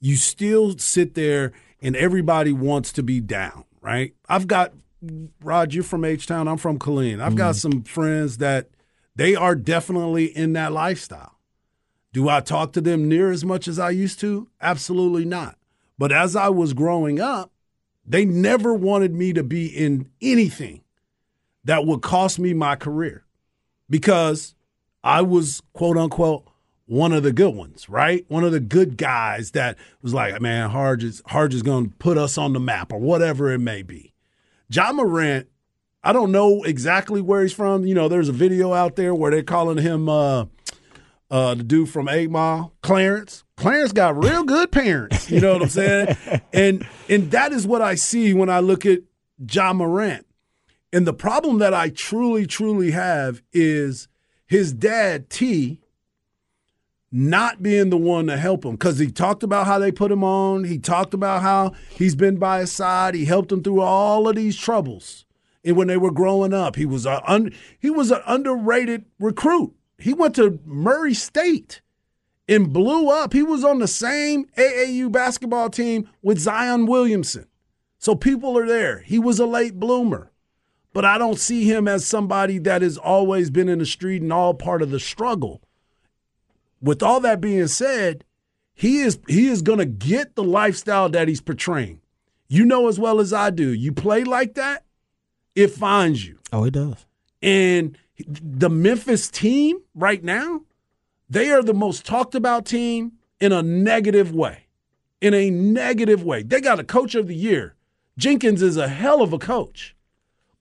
[0.00, 4.14] you still sit there and everybody wants to be down, right?
[4.28, 4.72] I've got
[5.42, 7.20] Rod, you're from H Town, I'm from Killeen.
[7.20, 7.58] I've got mm.
[7.58, 8.68] some friends that
[9.16, 11.38] they are definitely in that lifestyle.
[12.12, 14.48] Do I talk to them near as much as I used to?
[14.60, 15.56] Absolutely not.
[15.96, 17.52] But as I was growing up,
[18.04, 20.82] they never wanted me to be in anything
[21.64, 23.24] that would cost me my career
[23.88, 24.54] because
[25.04, 26.49] I was quote unquote
[26.90, 28.24] one of the good ones, right?
[28.26, 31.96] One of the good guys that was like, man, Harge is Harge is going to
[31.98, 34.12] put us on the map or whatever it may be.
[34.68, 35.46] Ja Morant,
[36.02, 37.86] I don't know exactly where he's from.
[37.86, 40.46] You know, there's a video out there where they're calling him uh,
[41.30, 43.44] uh, the dude from Eight Mile, Clarence.
[43.56, 45.30] Clarence got real good parents.
[45.30, 46.16] You know what I'm saying?
[46.52, 48.98] and and that is what I see when I look at
[49.48, 50.26] Ja Morant.
[50.92, 54.08] And the problem that I truly, truly have is
[54.44, 55.80] his dad, T,
[57.12, 60.22] not being the one to help him because he talked about how they put him
[60.22, 60.64] on.
[60.64, 63.14] He talked about how he's been by his side.
[63.14, 65.24] He helped him through all of these troubles.
[65.64, 69.74] And when they were growing up, he was a un, he was an underrated recruit.
[69.98, 71.82] He went to Murray State
[72.48, 73.32] and blew up.
[73.32, 77.46] He was on the same AAU basketball team with Zion Williamson.
[77.98, 79.00] So people are there.
[79.00, 80.32] He was a late bloomer.
[80.92, 84.32] But I don't see him as somebody that has always been in the street and
[84.32, 85.62] all part of the struggle
[86.80, 88.24] with all that being said,
[88.74, 92.00] he is he is going to get the lifestyle that he's portraying.
[92.48, 93.72] You know as well as I do.
[93.72, 94.84] You play like that,
[95.54, 96.38] it finds you.
[96.52, 97.06] oh, it does.
[97.42, 100.62] And the Memphis team right now,
[101.28, 104.66] they are the most talked about team in a negative way.
[105.20, 106.42] In a negative way.
[106.42, 107.74] They got a coach of the year.
[108.18, 109.94] Jenkins is a hell of a coach.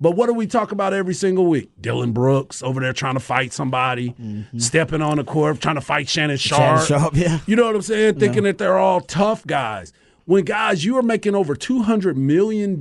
[0.02, 1.72] But what do we talk about every single week?
[1.82, 4.58] Dillon Brooks over there trying to fight somebody, mm-hmm.
[4.58, 6.88] stepping on the court, trying to fight Shannon Sharpe.
[6.88, 7.40] Sharp, yeah.
[7.46, 8.18] You know what I'm saying?
[8.18, 9.92] Thinking that they're all tough guys.
[10.24, 12.80] When guys, you are making over $200 million,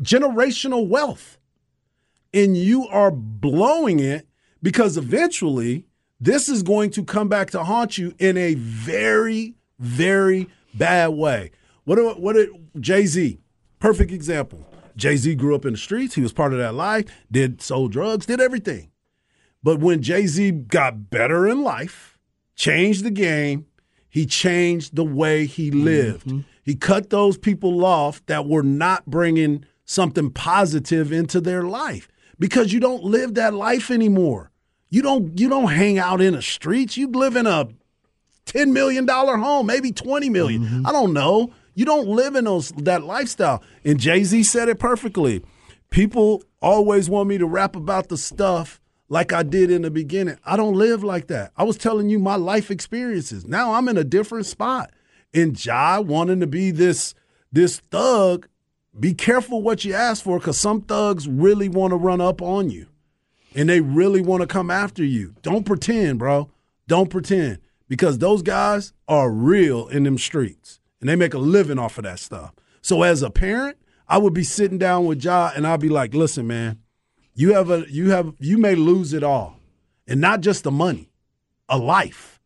[0.00, 1.36] generational wealth,
[2.32, 4.26] and you are blowing it
[4.62, 5.84] because eventually
[6.20, 11.50] this is going to come back to haunt you in a very, very bad way.
[11.84, 13.40] What what did Jay Z?
[13.78, 14.69] Perfect example.
[15.00, 16.14] Jay Z grew up in the streets.
[16.14, 17.06] He was part of that life.
[17.30, 18.26] Did sold drugs.
[18.26, 18.90] Did everything.
[19.62, 22.18] But when Jay Z got better in life,
[22.54, 23.66] changed the game,
[24.08, 25.84] he changed the way he mm-hmm.
[25.84, 26.44] lived.
[26.62, 32.08] He cut those people off that were not bringing something positive into their life
[32.38, 34.50] because you don't live that life anymore.
[34.88, 36.96] You don't you don't hang out in the streets.
[36.96, 37.68] You live in a
[38.46, 40.64] $10 million home, maybe 20 million.
[40.64, 40.86] Mm-hmm.
[40.86, 41.52] I don't know.
[41.74, 43.62] You don't live in those that lifestyle.
[43.84, 45.42] And Jay-Z said it perfectly.
[45.90, 50.38] People always want me to rap about the stuff like I did in the beginning.
[50.44, 51.52] I don't live like that.
[51.56, 53.46] I was telling you my life experiences.
[53.46, 54.92] Now I'm in a different spot.
[55.34, 57.14] And Ja wanting to be this
[57.52, 58.48] this thug,
[58.98, 62.70] be careful what you ask for because some thugs really want to run up on
[62.70, 62.86] you
[63.54, 65.34] and they really want to come after you.
[65.42, 66.50] Don't pretend, bro.
[66.86, 71.78] Don't pretend because those guys are real in them streets and they make a living
[71.78, 72.52] off of that stuff.
[72.82, 73.76] So as a parent,
[74.08, 76.78] I would be sitting down with Ja and I'd be like, "Listen, man,
[77.34, 79.56] you have a you have you may lose it all.
[80.06, 81.10] And not just the money,
[81.68, 82.40] a life.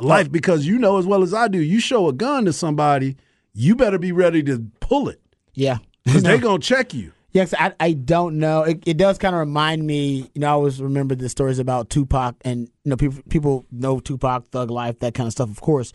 [0.00, 3.16] life because you know as well as I do, you show a gun to somebody,
[3.52, 5.20] you better be ready to pull it
[5.54, 5.78] Yeah.
[6.04, 6.30] because No.
[6.30, 7.12] they gonna check you.
[7.30, 8.62] Yes, I, I don't know.
[8.62, 10.30] It, it does kind of remind me.
[10.34, 14.00] You know, I always remember the stories about Tupac, and you know, people people know
[14.00, 15.92] Tupac, Thug Life, that kind of stuff, of course.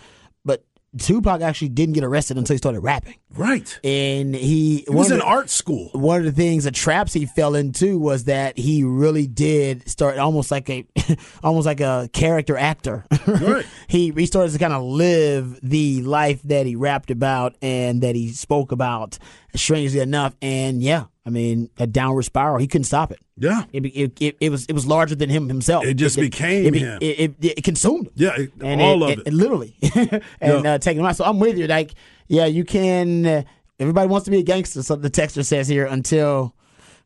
[0.98, 3.80] Tupac actually didn't get arrested until he started rapping, Right.
[3.84, 5.90] and he, He was in the- art school.
[5.94, 10.18] One of the things, the traps he fell into was that he really did start
[10.20, 10.86] almost like a,
[11.44, 13.06] almost like a character actor.
[13.28, 13.66] Right.
[13.88, 18.16] he he started to kind of live the life that he rapped about and that
[18.16, 19.18] he spoke about.
[19.56, 22.58] Strangely enough, and yeah, I mean, a downward spiral.
[22.58, 23.20] He couldn't stop it.
[23.38, 23.64] Yeah.
[23.72, 25.86] It, it, it, it was it was larger than him himself.
[25.86, 26.98] It just became it, him.
[27.02, 28.14] It, it, it consumed him.
[28.16, 29.34] Yeah, it- and all it, of it.
[29.34, 30.74] literally, and Yeah.
[30.74, 31.16] uh, taking him out.
[31.16, 31.68] So I'm with you.
[31.68, 31.94] Like,
[32.28, 33.26] yeah, you can.
[33.26, 33.44] Uh,
[33.80, 34.82] everybody wants to be a gangster.
[34.82, 36.56] So the texter says here until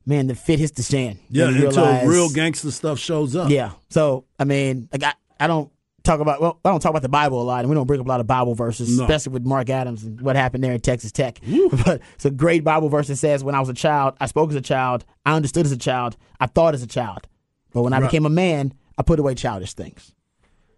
[0.06, 1.20] man the fit hits the stand.
[1.30, 3.50] Yeah, until realize- real gangster stuff shows up.
[3.50, 3.72] yeah.
[3.90, 5.70] So I mean, like I, I don't
[6.08, 8.00] talk about well, I don't talk about the Bible a lot, and we don't bring
[8.00, 9.04] up a lot of Bible verses, No.
[9.04, 11.40] especially with Mark Adams and what happened there at Texas Tech.
[11.86, 14.50] But it's a great Bible verse that says, "When I was a child, I spoke
[14.50, 17.28] as a child, I understood as a child, I thought as a child,
[17.74, 18.08] but when I Right.
[18.10, 20.14] became a man, I put away childish things."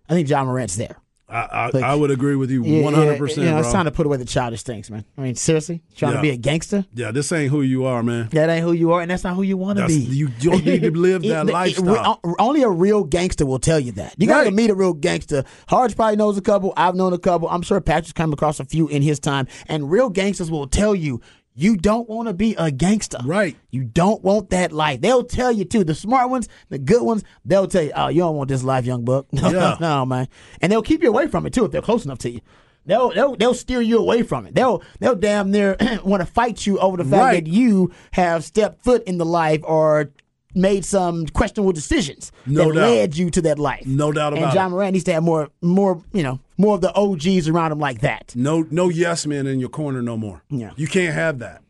[0.10, 0.98] I think Ja Morant's there.
[1.30, 3.86] I, I, Like- I would agree with you one hundred percent, You know, it's time
[3.86, 5.06] to put away the childish things, man.
[5.18, 6.18] I mean, seriously, trying Yeah.
[6.18, 6.86] to be a gangster.
[6.96, 8.30] yeah, this ain't who you are, man.
[8.32, 9.94] That ain't who you are, and that's not who you want to be.
[9.94, 12.20] you don't need to live that It- it- lifestyle.
[12.24, 14.16] re- only a real gangster will tell you that.
[14.18, 15.44] You got to meet a real gangster.
[15.68, 16.74] Harge probably knows a couple.
[16.76, 17.48] I've known a couple.
[17.50, 19.48] I'm sure Patrick's come across a few in his time.
[19.68, 21.22] And real gangsters will tell you
[21.62, 23.20] you don't want to be a gangster.
[23.24, 23.56] Right.
[23.72, 25.02] You don't want that life.
[25.02, 25.84] They'll tell you too.
[25.84, 28.86] The smart ones, the good ones, they'll tell you, "Oh, you don't want this life,
[28.86, 29.78] young buck." No, Yeah.
[29.80, 30.28] no, man.
[30.62, 32.42] And they'll keep you away from it too if they're close enough to you.
[32.86, 34.56] They'll they'll, they'll steer you away from it.
[34.56, 37.46] They'll they'll damn near want to fight you over the fact Right.
[37.46, 40.12] that you have stepped foot in the life or
[40.56, 42.82] made some questionable decisions No that doubt.
[42.90, 43.86] led you to that life.
[43.86, 44.68] No doubt And Ja.
[44.70, 48.02] Morant needs to have more more you know more of the OGs around him like
[48.02, 48.34] that.
[48.36, 50.44] No, no yes men in your corner no more.
[50.50, 50.72] Yeah.
[50.76, 51.62] you can't have that.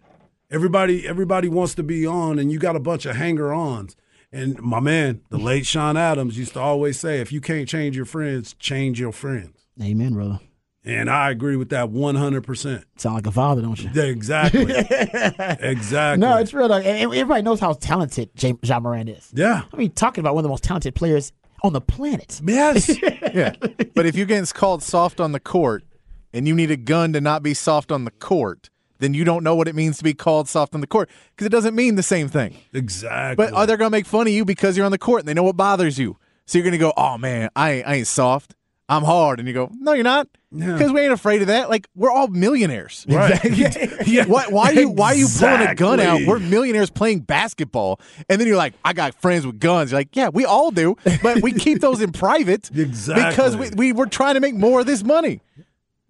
[0.52, 3.96] Everybody, everybody wants to be on, and you got a bunch of hanger-ons.
[4.32, 7.96] And my man, the late Sean Adams used to always say, "If you can't change
[7.96, 10.40] your friends, change your friends." Amen, brother.
[10.86, 12.86] And I agree with that one hundred percent.
[12.98, 13.90] Sound like a father, don't you?
[14.02, 14.64] Exactly.
[15.60, 16.20] exactly.
[16.26, 16.68] No, it's real.
[16.70, 19.30] Like, and everybody knows how talented J- Ja Morant is.
[19.36, 19.64] yeah.
[19.74, 21.32] I mean, talking about one of the most talented players
[21.64, 22.40] on the planet.
[22.44, 22.90] Yes.
[23.34, 23.54] Yeah.
[23.94, 25.84] But if you're getting called soft on the court
[26.34, 29.44] and you need a gun to not be soft on the court, then you don't
[29.44, 31.94] know what it means to be called soft on the court because it doesn't mean
[31.96, 32.56] the same thing.
[32.74, 33.46] exactly.
[33.46, 35.28] But are they going to make fun of you because you're on the court and
[35.28, 36.18] they know what bothers you?
[36.48, 38.56] So you're going to go, oh man, I I ain't soft.
[38.88, 39.38] I'm hard.
[39.40, 40.28] And you go, no, you're not.
[40.52, 40.74] Yeah.
[40.74, 41.70] Because we ain't afraid of that.
[41.70, 43.06] Like, we're all millionaires.
[43.08, 43.40] right?
[44.08, 44.26] yeah.
[44.26, 46.22] Why, why are you why are you pulling a gun out?
[46.26, 49.92] We're millionaires playing basketball, and then you're like, I got friends with guns.
[49.92, 53.26] You're like, yeah, we all do, but we keep those in private Exactly.
[53.30, 55.42] because we, we we're trying to make more of this money.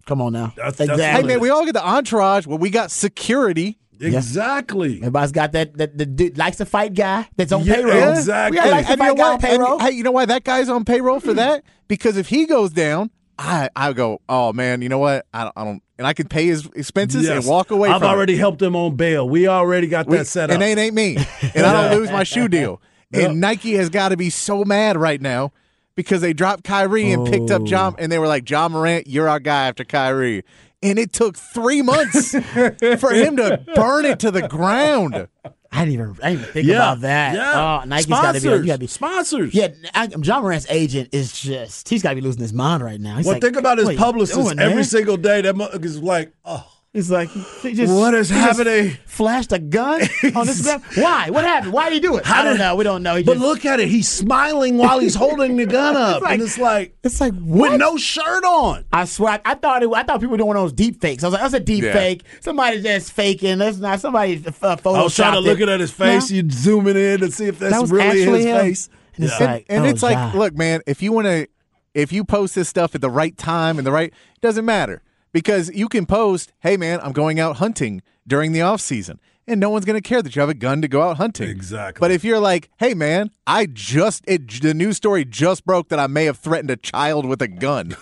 [0.06, 0.54] Come on now.
[0.56, 2.46] That's- that's Hey man, we all get the entourage.
[2.46, 3.78] Well, we got security.
[4.00, 4.96] Exactly.
[4.98, 8.10] Everybody's got that, that the dude likes to fight guy that's on Yeah, payroll.
[8.12, 8.56] exactly.
[8.58, 9.72] We got likes to And you fight know guy on payroll.
[9.74, 11.64] And, hey, you know why that guy's on payroll for that?
[11.86, 13.10] Because if he goes down,
[13.42, 15.24] I I go, oh man, you know what?
[15.32, 17.38] I don't, I don't and I can pay his expenses Yes.
[17.38, 17.88] and walk away.
[17.88, 18.12] I've from it.
[18.12, 19.28] already helped him on bail.
[19.28, 20.54] We already got We- that set up.
[20.54, 21.16] And it ain't me.
[21.54, 22.80] And I don't lose my shoe deal.
[23.12, 23.30] Yep.
[23.30, 25.50] And Nike has got to be so mad right now
[25.96, 29.28] because they dropped Kyrie and picked up Ja, and they were like, Ja Morant, you're
[29.28, 30.44] our guy after Kyrie.
[30.82, 32.30] And it took three months
[33.00, 35.28] for him to burn it to the ground.
[35.72, 36.76] I didn't even, I didn't even think yeah.
[36.76, 37.34] about that.
[37.34, 37.80] Yeah.
[37.82, 38.48] Oh, Nike's got to be.
[38.48, 38.66] You Sponsors.
[38.66, 38.86] got to be.
[38.86, 39.54] Sponsors.
[39.54, 41.88] Yeah, I, Ja Morant's agent is just.
[41.88, 43.18] He's got to be losing his mind right now.
[43.18, 44.84] He's Well, like, think about his what publicist doing, every man?
[44.84, 45.42] single day.
[45.42, 47.28] That motherfucker is like, oh, He's like,
[47.62, 48.96] he just, What is he just happening?
[49.06, 50.02] Flashed a gun
[50.34, 50.82] on this gun.
[50.96, 51.30] Why?
[51.30, 51.72] What happened?
[51.72, 52.28] Why did he do it?
[52.28, 52.74] I don't did- know.
[52.74, 53.14] We don't know.
[53.14, 53.86] He but just- look at it.
[53.88, 57.70] He's smiling while he's holding the gun up, like- and it's like it's like what?
[57.70, 58.84] with no shirt on.
[58.92, 59.90] I swear, I, I thought it.
[59.94, 61.22] I thought people were doing one of those deep fakes.
[61.22, 61.92] I was like, that's a deep Yeah.
[61.92, 62.24] fake.
[62.40, 63.58] Somebody just faking.
[63.58, 64.42] That's not somebody.
[64.44, 65.68] Uh, I was trying to look it.
[65.68, 66.28] at his face.
[66.32, 66.36] No.
[66.38, 68.56] You zooming in to see if that's That really his him.
[68.56, 68.88] face.
[69.14, 69.46] And it's Yeah.
[69.46, 71.46] like, and oh, it's like, look, man, if you want to,
[71.94, 75.02] if you post this stuff at the right time and the right, it doesn't matter
[75.32, 79.20] because you can post, hey, man, I'm going out hunting during the off season.
[79.46, 81.48] And no one's going to care that you have a gun to go out hunting.
[81.48, 81.98] Exactly.
[81.98, 85.98] But if you're like, hey, man, I just, it, the news story just broke that
[85.98, 87.96] I may have threatened a child with a gun,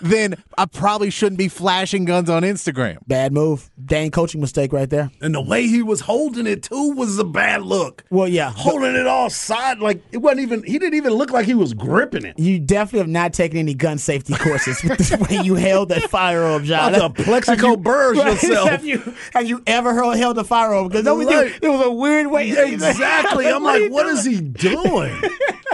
[0.00, 2.98] then I probably shouldn't be flashing guns on Instagram.
[3.06, 3.70] bad move.
[3.84, 5.10] Dang coaching mistake right there.
[5.20, 8.04] And the way he was holding it too was a bad look.
[8.10, 8.52] Well, yeah.
[8.54, 10.62] Holding it all side like it wasn't even.
[10.62, 12.38] He didn't even look like he was gripping it.
[12.38, 16.02] You definitely have not taken any gun safety courses with the way you held that
[16.10, 16.88] firearm, Ja.
[16.88, 18.68] About to Plaxico Burress yourself.
[18.70, 20.88] Have you, have you ever held, held a firearm?
[20.88, 21.58] Because Right.
[21.62, 22.48] it was a weird way.
[22.48, 23.46] Yeah, exactly.
[23.48, 24.34] I'm like, what is doing?
[24.36, 25.20] he doing?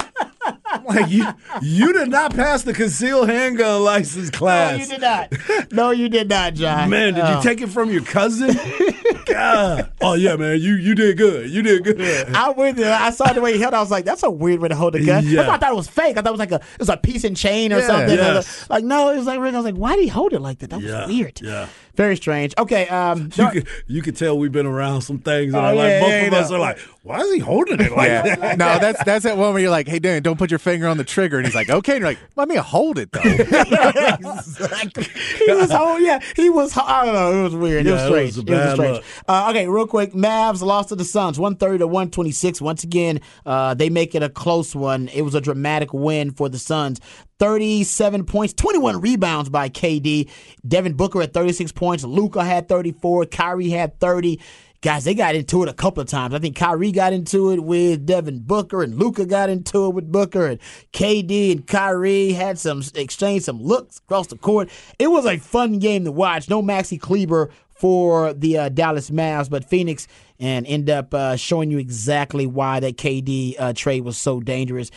[0.88, 1.26] I'm like you,
[1.62, 4.72] you did not pass the concealed handgun license class.
[4.72, 5.72] No, you did not.
[5.72, 6.86] No, you did not, Ja.
[6.86, 7.36] Man, did Oh.
[7.36, 8.48] you take it from your cousin?
[9.34, 9.90] God.
[10.00, 10.60] Oh yeah, man.
[10.60, 11.48] You you did good.
[11.50, 11.98] You did good.
[12.34, 12.86] I with you.
[12.86, 13.72] I saw the way he held.
[13.72, 13.76] it.
[13.78, 15.50] I was like, "That's a weird way to hold a gun." Yeah.
[15.50, 16.16] I thought it was fake.
[16.18, 17.86] I thought it was like a it was a piece and chain or Yeah.
[17.86, 18.16] something.
[18.16, 18.68] Yes.
[18.68, 20.70] Like no, it was like I was like, "Why did he hold it like that?"
[20.70, 21.40] That was Yeah, weird.
[21.40, 21.68] yeah.
[21.94, 22.52] very strange.
[22.58, 25.54] Okay, um, You could, you could tell we've been around some things.
[25.54, 26.38] And Oh, are like yeah, both yeah, of yeah.
[26.40, 28.34] us are like, why is he holding it like Yeah.
[28.36, 28.58] that?
[28.64, 30.96] no, that's that's that one where you're like, hey Dan, don't put your finger on
[30.98, 31.38] the trigger.
[31.38, 31.92] And he's like, okay.
[31.92, 33.20] And you're like, let me hold it though.
[33.22, 35.04] exactly.
[35.46, 36.04] He was holding.
[36.06, 37.86] yeah, he was I don't know, it was weird.
[37.86, 38.26] it was Yeah, it strange.
[38.28, 38.94] was a It was strange.
[38.96, 39.04] look.
[39.26, 42.60] Uh, okay, real quick, Mavs lost to the Suns, one thirty to one twenty six.
[42.60, 45.08] Once again, uh, they make it a close one.
[45.08, 47.00] It was a dramatic win for the Suns.
[47.40, 50.30] 37 points, 21 rebounds by KD.
[50.66, 52.04] Devin Booker at 36 points.
[52.04, 53.26] Luka had 34.
[53.26, 54.40] Kyrie had 30.
[54.84, 56.34] Guys, they got into it a couple of times.
[56.34, 60.12] I think Kyrie got into it with Devin Booker, and Luka got into it with
[60.12, 60.60] Booker, and
[60.92, 64.68] KD and Kyrie had some exchange some looks across the court.
[64.98, 66.50] It was a fun game to watch.
[66.50, 70.06] No Maxi Kleber for the uh, Dallas Mavs, but Phoenix
[70.38, 74.90] and end up uh, showing you exactly why that KD uh, trade was so dangerous.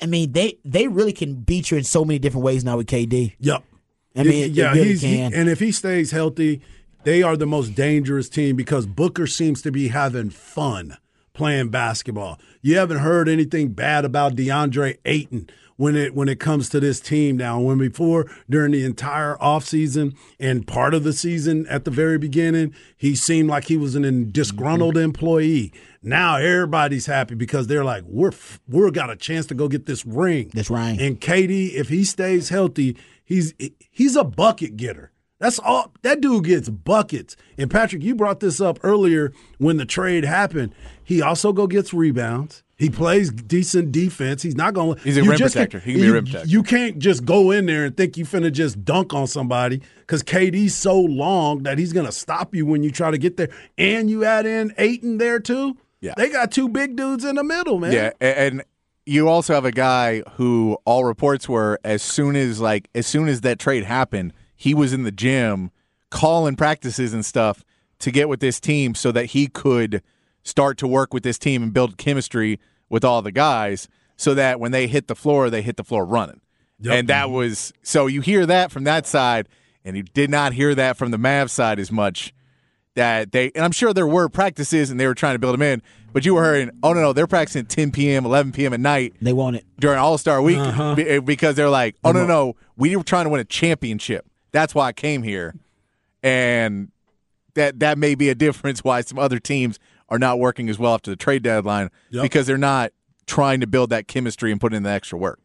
[0.00, 2.86] I mean, they they really can beat you in so many different ways now with
[2.86, 3.34] KD.
[3.40, 3.64] Yep.
[4.14, 5.34] I mean, yeah, really he's he- can.
[5.34, 6.62] and if he stays healthy,
[7.04, 10.96] they are the most dangerous team because Booker seems to be having fun
[11.34, 12.38] playing basketball.
[12.60, 17.00] You haven't heard anything bad about DeAndre Ayton when it when it comes to this
[17.00, 17.60] team now.
[17.60, 22.74] When before during the entire offseason and part of the season at the very beginning,
[22.96, 25.72] he seemed like he was an disgruntled employee.
[26.02, 28.32] Now everybody's happy because they're like, we're
[28.68, 30.50] we're got a chance to go get this ring.
[30.54, 31.00] That's right.
[31.00, 33.54] And KD, if he stays healthy, he's
[33.90, 35.11] he's a bucket getter.
[35.42, 35.90] That's all.
[36.02, 37.34] That dude gets buckets.
[37.58, 40.72] And Patrick, you brought this up earlier when the trade happened.
[41.02, 42.62] He also go gets rebounds.
[42.76, 44.42] He plays decent defense.
[44.42, 44.94] He's not going.
[44.94, 45.80] to He's a you rim just protector.
[45.80, 46.48] He can be a rim protector.
[46.48, 50.22] You can't just go in there and think you finna just dunk on somebody because
[50.22, 53.48] KD's so long that he's gonna stop you when you try to get there.
[53.76, 55.76] And you add in Ayton there too.
[56.00, 56.14] Yeah.
[56.16, 57.92] they got two big dudes in the middle, man.
[57.92, 58.62] Yeah, and
[59.06, 63.26] you also have a guy who all reports were as soon as like as soon
[63.26, 64.32] as that trade happened,
[64.62, 65.72] he was in the gym
[66.08, 67.64] calling practices and stuff
[67.98, 70.02] to get with this team so that he could
[70.44, 74.60] start to work with this team and build chemistry with all the guys so that
[74.60, 76.40] when they hit the floor, they hit the floor running.
[76.88, 79.48] And that was so you hear that from that side,
[79.84, 82.32] and you did not hear that from the Mavs side as much
[82.94, 85.62] that they and I'm sure there were practices and they were trying to build them
[85.62, 85.82] in,
[86.12, 88.72] but you were hearing, oh no, no, they're practicing at 10 p.m., 11 p.m.
[88.72, 89.64] at night They want it.
[89.80, 90.94] during All Star Week uh-huh.
[90.94, 94.26] be- because they're like, oh no, no, we were trying to win a championship.
[94.52, 95.54] That's why I came here,
[96.22, 96.90] and
[97.54, 99.78] that that may be a difference why some other teams
[100.08, 102.22] are not working as well after the trade deadline Yep.
[102.22, 102.92] because they're not
[103.26, 105.40] trying to build that chemistry and put in the extra work.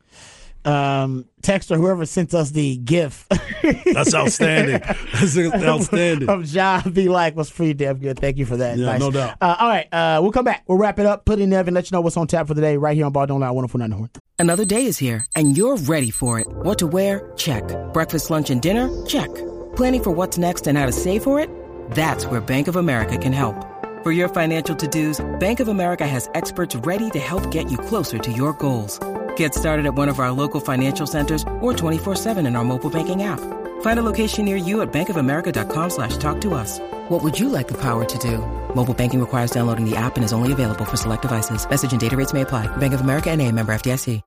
[0.68, 3.26] Um, text or whoever sent us the GIF
[3.94, 4.82] That's outstanding.
[5.14, 6.28] That's outstanding.
[6.30, 8.20] of Ja be like was pretty damn good.
[8.20, 8.78] Thank you for that.
[8.78, 9.00] Yeah, Nice.
[9.00, 9.38] no doubt.
[9.40, 10.64] Uh, all right, uh, we'll come back.
[10.68, 11.24] We'll wrap it up.
[11.24, 12.98] Put it in there and let you know what's on tap for the day right
[12.98, 14.10] here on Ball Don't Lie 104.9 The Horn.
[14.40, 16.48] Another day is here, and you're ready for it.
[16.50, 17.32] What to wear?
[17.38, 17.64] Check.
[17.94, 18.90] Breakfast, lunch, and dinner?
[19.06, 19.34] Check.
[19.78, 21.50] Planning for what's next and how to save for it?
[21.92, 23.56] That's where Bank of America can help.
[24.04, 28.18] For your financial to-dos, Bank of America has experts ready to help get you closer
[28.20, 29.00] to your goals.
[29.38, 33.24] Get started at one of our local financial centers or 24-7 in our mobile banking
[33.24, 33.40] app.
[33.82, 36.80] Find a location near you at bankofamerica.com slash talk to us.
[37.10, 38.40] What would you like the power to do?
[38.76, 41.68] Mobile banking requires downloading the app and is only available for select devices.
[41.68, 42.66] Message and data rates may apply.
[42.78, 44.22] Bank of America and a member FDIC.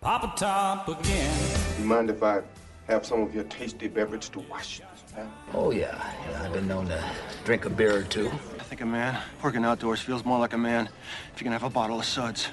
[0.00, 1.38] Papa Top again.
[1.78, 2.40] You mind if I
[2.88, 5.30] have some of your tasty beverage to wash this down?
[5.52, 5.94] Oh, yeah.
[6.30, 6.42] yeah.
[6.42, 7.04] I've been known to
[7.44, 8.30] drink a beer or two.
[8.70, 10.88] I think a man working outdoors feels more like a man
[11.34, 12.50] if you can have a bottle of suds.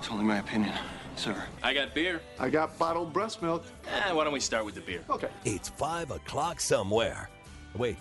[0.00, 0.74] It's only my opinion,
[1.14, 1.44] sir.
[1.62, 2.20] I got beer.
[2.40, 3.64] I got bottled breast milk.
[3.86, 5.04] Eh, why don't we start with the beer?
[5.08, 5.28] Okay.
[5.44, 7.30] It's 5 o'clock somewhere.
[7.76, 7.96] Wait,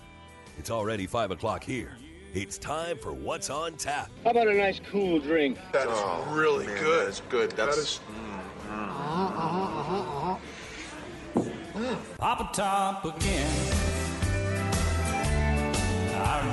[0.57, 1.91] it's already 5 o'clock here.
[2.33, 4.09] It's time for What's on Tap.
[4.23, 5.59] How about a nice cool drink?
[5.71, 7.09] That is oh, really good.
[7.09, 7.51] That's good.
[7.51, 8.73] That's mm-hmm.
[8.73, 9.39] uh-huh,
[9.77, 10.39] uh-huh,
[11.75, 13.98] uh-huh, Papa Top again.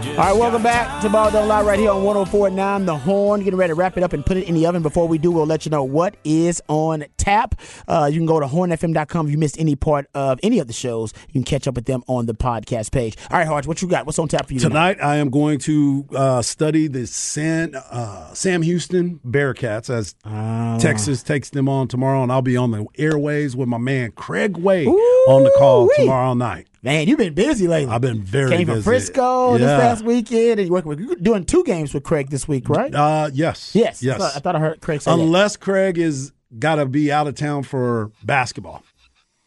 [0.07, 3.43] All right, welcome back to Ball Don't Lie right here on 104.9 The Horn.
[3.45, 4.81] Getting ready to wrap it up and put it in the oven.
[4.81, 7.61] Before we do, we'll let you know what is on tap.
[7.87, 10.73] Uh, you can go to hornfm.com if you missed any part of any of the
[10.73, 11.13] shows.
[11.29, 13.15] You can catch up with them on the podcast page.
[13.31, 14.07] All right, Harge, what you got?
[14.07, 14.95] What's on tap for you tonight?
[14.95, 20.79] Tonight, I am going to uh, study the San, uh, Sam Houston Bearcats as Ah.
[20.81, 24.57] Texas takes them on tomorrow, and I'll be on the airways with my man Craig
[24.57, 26.69] Way on the call tomorrow night.
[26.87, 27.93] Man, you've been busy lately.
[27.93, 28.57] I've been very busy.
[28.59, 28.84] Came from busy.
[28.84, 29.80] Frisco this Yeah.
[29.80, 32.95] past weekend, and you're working with you're doing two games with Craig this week, right?
[32.95, 33.72] Uh, yes.
[33.74, 34.05] yes.
[34.05, 34.14] Yes.
[34.14, 35.18] I thought I, thought I heard Craig say that.
[35.18, 36.30] Unless Craig is
[36.61, 38.84] got to be out of town for basketball.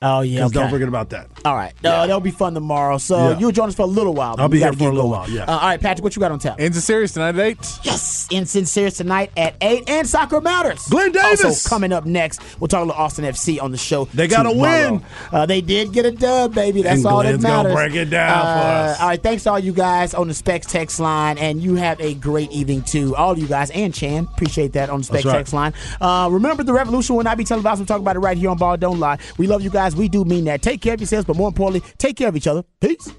[0.01, 0.45] Oh yeah.
[0.45, 0.53] Okay.
[0.53, 1.27] Don't forget about that.
[1.43, 1.73] All right.
[1.83, 2.97] Uh, that'll be fun tomorrow.
[2.99, 3.39] So Yeah.
[3.39, 4.35] you'll join us for a little while.
[4.37, 5.11] I'll be here for a little going.
[5.11, 5.43] while, yeah.
[5.43, 6.55] Uh, all right, Patrick, what you got on tap?
[6.57, 7.79] Ends of series tonight at 8.
[7.83, 10.87] Yes, Instant Series tonight at 8 and Soccer Matters.
[10.87, 11.43] Glenn Davis.
[11.43, 14.05] Also coming up next, we'll talk a little Austin FC on the show.
[14.13, 14.91] They gotta tomorrow.
[14.93, 15.05] win.
[15.33, 16.81] Uh, they did get a dub, baby.
[16.81, 17.73] That's And all Glenn's that gonna matters.
[17.91, 19.01] break it down for Uh, us.
[19.01, 21.99] All right, thanks to all you guys on the Specs text line, and you have
[21.99, 23.17] a great evening too.
[23.17, 25.33] All you guys and Chan, appreciate that on the Specs right.
[25.39, 25.73] text line.
[25.99, 27.79] Uh, remember, the revolution will not be televised.
[27.81, 29.17] We'll talk about it right here on Ball Don't Lie.
[29.37, 29.97] We love you guys.
[29.97, 30.61] We do mean that.
[30.61, 32.63] Take care of yourselves, but more importantly, take care of each other.
[32.79, 33.11] Peace.